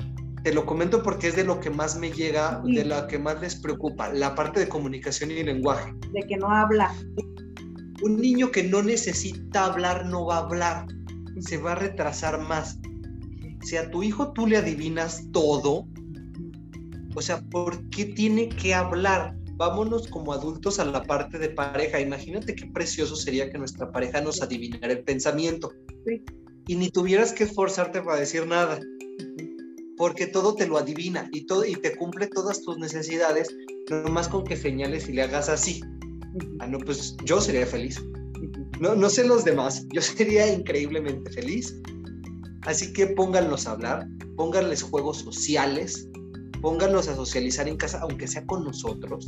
[0.43, 3.39] te lo comento porque es de lo que más me llega, de lo que más
[3.41, 5.93] les preocupa, la parte de comunicación y lenguaje.
[6.13, 6.93] De que no habla.
[8.01, 10.85] Un niño que no necesita hablar no va a hablar,
[11.39, 12.79] se va a retrasar más
[13.63, 15.87] si a tu hijo tú le adivinas todo,
[17.15, 19.35] o sea, ¿por qué tiene que hablar?
[19.55, 21.99] Vámonos como adultos a la parte de pareja.
[21.99, 25.71] Imagínate qué precioso sería que nuestra pareja nos adivinara el pensamiento.
[26.67, 28.79] Y ni tuvieras que esforzarte para decir nada.
[30.01, 33.55] Porque todo te lo adivina y, todo, y te cumple todas tus necesidades,
[33.87, 35.79] nomás con que señales y le hagas así.
[36.59, 38.03] Ah, no, pues yo sería feliz.
[38.79, 41.79] No, no sé los demás, yo sería increíblemente feliz
[42.63, 46.09] Así que pónganlos a hablar, pónganles juegos sociales,
[46.63, 49.27] pónganlos a socializar en casa, aunque sea con nosotros.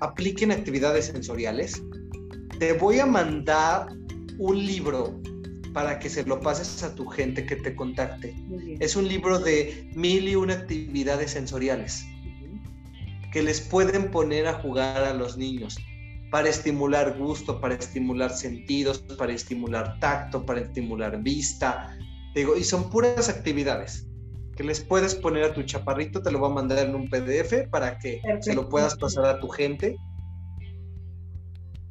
[0.00, 1.82] apliquen actividades sensoriales.
[2.58, 3.86] Te voy a mandar
[4.36, 5.18] un libro
[5.72, 8.34] para que se lo pases a tu gente que te contacte.
[8.80, 12.04] Es un libro de mil y una actividades sensoriales
[13.32, 15.78] que les pueden poner a jugar a los niños
[16.30, 21.96] para estimular gusto, para estimular sentidos, para estimular tacto, para estimular vista.
[22.34, 24.06] Digo, y son puras actividades
[24.56, 27.68] que les puedes poner a tu chaparrito, te lo va a mandar en un PDF
[27.70, 29.96] para que se lo puedas pasar a tu gente.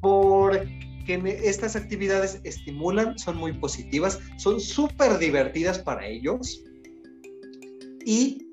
[0.01, 6.63] Porque estas actividades estimulan, son muy positivas, son súper divertidas para ellos
[8.05, 8.45] y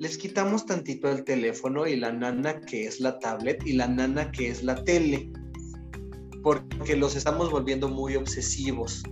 [0.00, 4.30] les quitamos tantito el teléfono y la nana que es la tablet y la nana
[4.32, 5.30] que es la tele,
[6.42, 9.02] porque los estamos volviendo muy obsesivos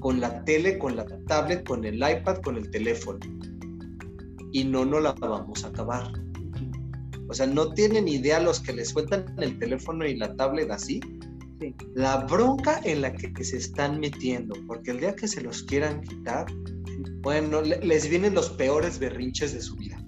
[0.00, 3.18] con la tele, con la tablet, con el iPad, con el teléfono.
[4.52, 6.12] Y no, no la vamos a acabar.
[7.28, 11.00] O sea, no tienen idea los que les sueltan el teléfono y la tablet así.
[11.94, 16.02] La bronca en la que se están metiendo, porque el día que se los quieran
[16.02, 16.46] quitar,
[17.22, 19.98] bueno, les vienen los peores berrinches de su vida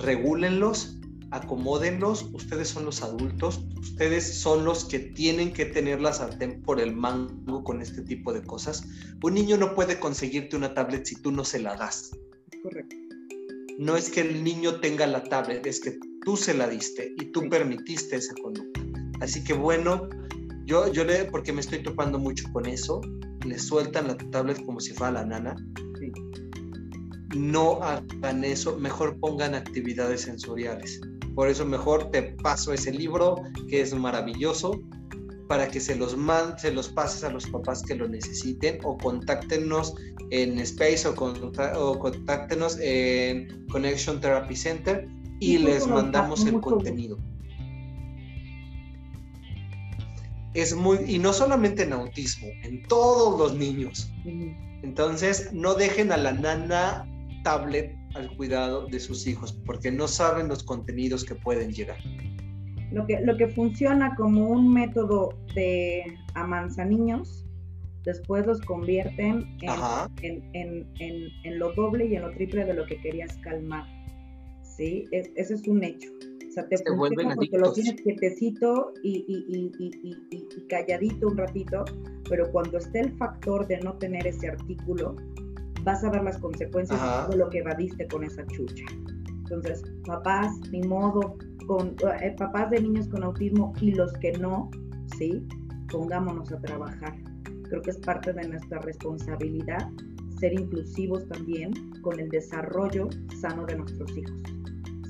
[0.00, 0.98] regúlenlos,
[1.30, 6.80] acomódenlos, ustedes son los adultos, ustedes son los que tienen que tener la sartén por
[6.80, 8.84] el mango con este tipo de cosas.
[9.22, 12.10] Un niño no puede conseguirte una tablet si tú no se la das.
[12.62, 12.96] Correcto.
[13.78, 17.26] No es que el niño tenga la tablet, es que tú se la diste y
[17.26, 18.79] tú permitiste esa conducta.
[19.20, 20.08] Así que bueno,
[20.64, 23.00] yo, yo le, porque me estoy topando mucho con eso,
[23.44, 25.56] le sueltan la tablet como si fuera la nana.
[27.36, 31.00] No hagan eso, mejor pongan actividades sensoriales.
[31.34, 33.36] Por eso mejor te paso ese libro
[33.68, 34.80] que es maravilloso
[35.48, 36.16] para que se los
[36.58, 39.94] se los pases a los papás que lo necesiten o contáctenos
[40.30, 45.08] en Space o, o contáctenos en Connection Therapy Center
[45.40, 47.18] y les mandamos el contenido.
[50.54, 54.12] Es muy, y no solamente en autismo, en todos los niños.
[54.82, 57.06] Entonces, no dejen a la nana
[57.44, 61.98] tablet al cuidado de sus hijos, porque no saben los contenidos que pueden llegar.
[62.90, 66.02] Lo que, lo que funciona como un método de
[66.88, 67.46] niños,
[68.04, 69.56] después los convierten
[70.22, 73.84] en, en, lo doble y en lo triple de lo que querías calmar.
[74.62, 75.04] ¿Sí?
[75.12, 76.08] ese es un hecho.
[76.50, 81.84] O sea, te Se funciona porque lo tienes quietecito y, y, y, calladito un ratito,
[82.28, 85.14] pero cuando esté el factor de no tener ese artículo,
[85.84, 88.84] vas a ver las consecuencias de lo que evadiste con esa chucha.
[89.28, 91.36] Entonces, papás, ni modo,
[91.68, 94.70] con eh, papás de niños con autismo y los que no,
[95.18, 95.46] sí,
[95.90, 97.16] pongámonos a trabajar.
[97.68, 99.88] Creo que es parte de nuestra responsabilidad
[100.40, 103.08] ser inclusivos también con el desarrollo
[103.40, 104.42] sano de nuestros hijos,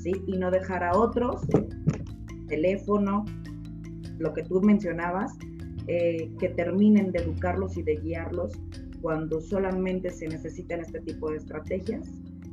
[0.07, 1.43] Y no dejar a otros,
[2.49, 3.25] teléfono,
[4.19, 5.37] lo que tú mencionabas,
[5.87, 8.53] eh, que terminen de educarlos y de guiarlos
[9.03, 12.07] cuando solamente se necesitan este tipo de estrategias,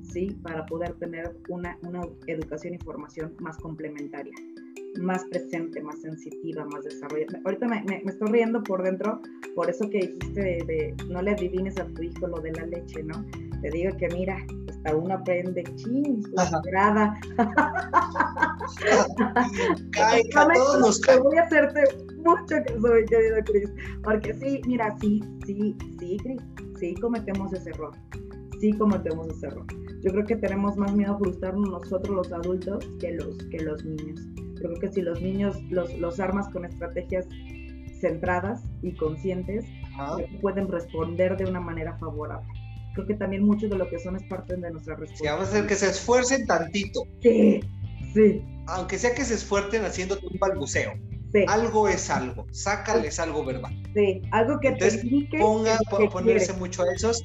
[0.04, 0.38] ¿sí?
[0.42, 4.34] Para poder tener una, una educación y formación más complementaria,
[4.98, 7.40] más presente, más sensitiva, más desarrollada.
[7.46, 9.22] Ahorita me, me, estoy riendo por dentro,
[9.56, 13.04] por eso que dijiste de, no le adivines a tu hijo lo de la leche,
[13.04, 13.26] ¿no?
[13.62, 14.38] Te digo que mira,
[14.70, 17.20] hasta uno aprende, ching, la sagrada.
[19.92, 21.20] cae, a todos nos cae.
[21.20, 21.84] Voy a hacerte
[22.18, 23.70] mucho que soy, querido Cris.
[24.04, 26.42] Porque sí, mira, sí, sí, sí, Cris,
[26.80, 27.92] sí cometemos ese error.
[28.60, 29.66] Sí cometemos ese error.
[30.04, 33.84] Yo creo que tenemos más miedo a frustrarnos nosotros los adultos que los, que los
[33.84, 34.20] niños.
[34.36, 37.26] Yo creo que si los niños los, los armas con estrategias
[38.00, 39.66] centradas y conscientes,
[40.42, 42.48] pueden responder de una manera favorable.
[42.94, 45.24] Creo que también mucho de lo que son es parte de nuestra respuesta.
[45.24, 47.04] Sí, vamos a hacer que se esfuercen tantito.
[47.22, 47.60] Sí,
[48.14, 48.44] sí.
[48.68, 50.94] Aunque sea que se esfuercen haciendo un balbuceo.
[51.48, 53.84] Algo es algo, sácales algo verbal.
[53.94, 55.38] Sí, algo que te indique.
[55.38, 55.78] Ponga,
[56.12, 57.24] ponerse mucho a esos.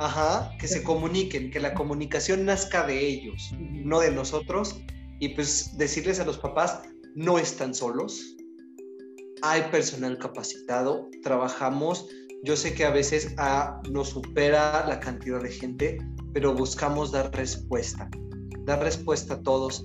[0.00, 4.80] Ajá, que se comuniquen, que la comunicación nazca de ellos, no de nosotros.
[5.18, 6.80] Y pues decirles a los papás,
[7.14, 8.34] no están solos,
[9.42, 12.08] hay personal capacitado, trabajamos.
[12.42, 15.98] Yo sé que a veces ah, nos supera la cantidad de gente,
[16.32, 18.08] pero buscamos dar respuesta,
[18.64, 19.84] dar respuesta a todos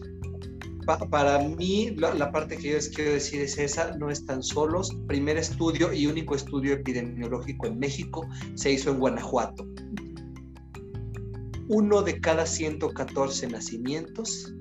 [1.09, 4.95] para mí, la, parte que yo les quiero decir es esa, no están solos.
[5.07, 9.67] Primer estudio y único estudio epidemiológico en México se hizo en Guanajuato.
[11.67, 14.53] Uno de cada 114 nacimientos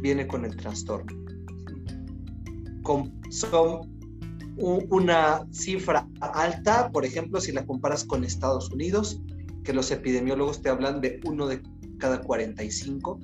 [0.00, 1.12] viene con el trastorno.
[3.30, 3.96] son
[4.58, 9.20] una cifra alta, por ejemplo, si la comparas con Estados Unidos,
[9.64, 11.60] que los epidemiólogos te hablan de uno de
[11.98, 13.18] cada 45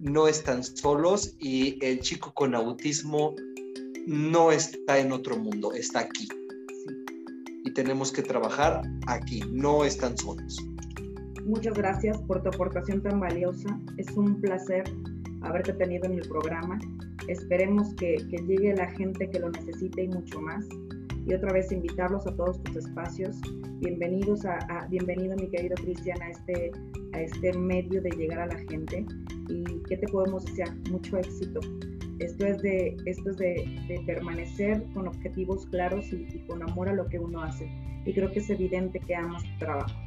[0.00, 3.34] no están solos y el chico con autismo
[4.06, 6.26] no está en otro mundo, está aquí.
[7.64, 10.56] Y tenemos que trabajar aquí, no están solos.
[11.44, 13.78] Muchas gracias por tu aportación tan valiosa.
[13.96, 14.84] Es un placer
[15.42, 16.78] haberte tenido en el programa.
[17.28, 20.66] Esperemos que, llegue la gente que lo necesite y mucho más.
[21.26, 23.36] Y otra vez invitarlos a todos tus espacios.
[23.80, 26.72] Bienvenidos a, bienvenido mi querido Cristian a este,
[27.12, 29.04] a este medio de llegar a la gente
[29.48, 31.60] y qué te podemos desear, mucho éxito.
[32.20, 37.08] Esto es de, esto es de, permanecer con objetivos claros y, con amor a lo
[37.08, 37.66] que uno hace.
[38.04, 39.98] Y creo que es evidente que amas tu trabajo.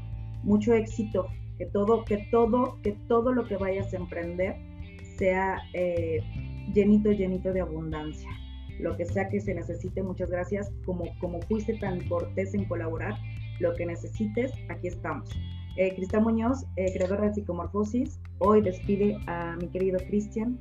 [0.44, 4.56] Mucho éxito, que todo, que todo, que todo lo que vayas a emprender
[5.18, 6.22] sea eh,
[6.74, 8.30] llenito, llenito de abundancia.
[8.80, 10.72] Lo que sea que se necesite, muchas gracias.
[10.86, 13.16] Como, como fuiste tan cortés en colaborar,
[13.60, 15.32] lo que necesites, aquí estamos.
[15.78, 20.60] Eh, Cristal Muñoz, eh, creadora de Psicomorfosis, hoy despide a mi querido Cristian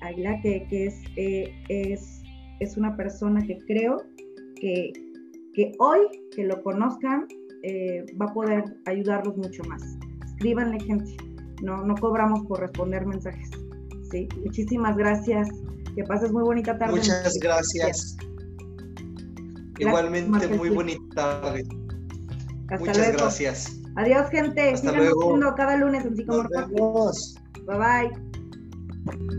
[0.00, 2.22] Aguilar, que, que es, eh, es,
[2.60, 3.98] es, una persona que creo
[4.60, 4.92] que,
[5.54, 6.00] que hoy
[6.34, 7.26] que lo conozcan
[8.20, 9.82] va a poder ayudarlos mucho más.
[10.24, 11.16] Escríbanle, gente.
[11.62, 13.50] No, no cobramos por responder mensajes.
[14.10, 14.28] ¿sí?
[14.44, 15.48] Muchísimas gracias.
[15.94, 16.96] Que pases muy bonita tarde.
[16.96, 18.16] Muchas gracias.
[19.78, 21.64] Igualmente, muy bonita tarde.
[22.78, 23.80] Muchas gracias.
[23.96, 24.70] Adiós, gente.
[24.70, 25.38] Hasta luego.
[25.56, 27.36] cada lunes en Psicomorfos.
[27.66, 29.35] Bye bye.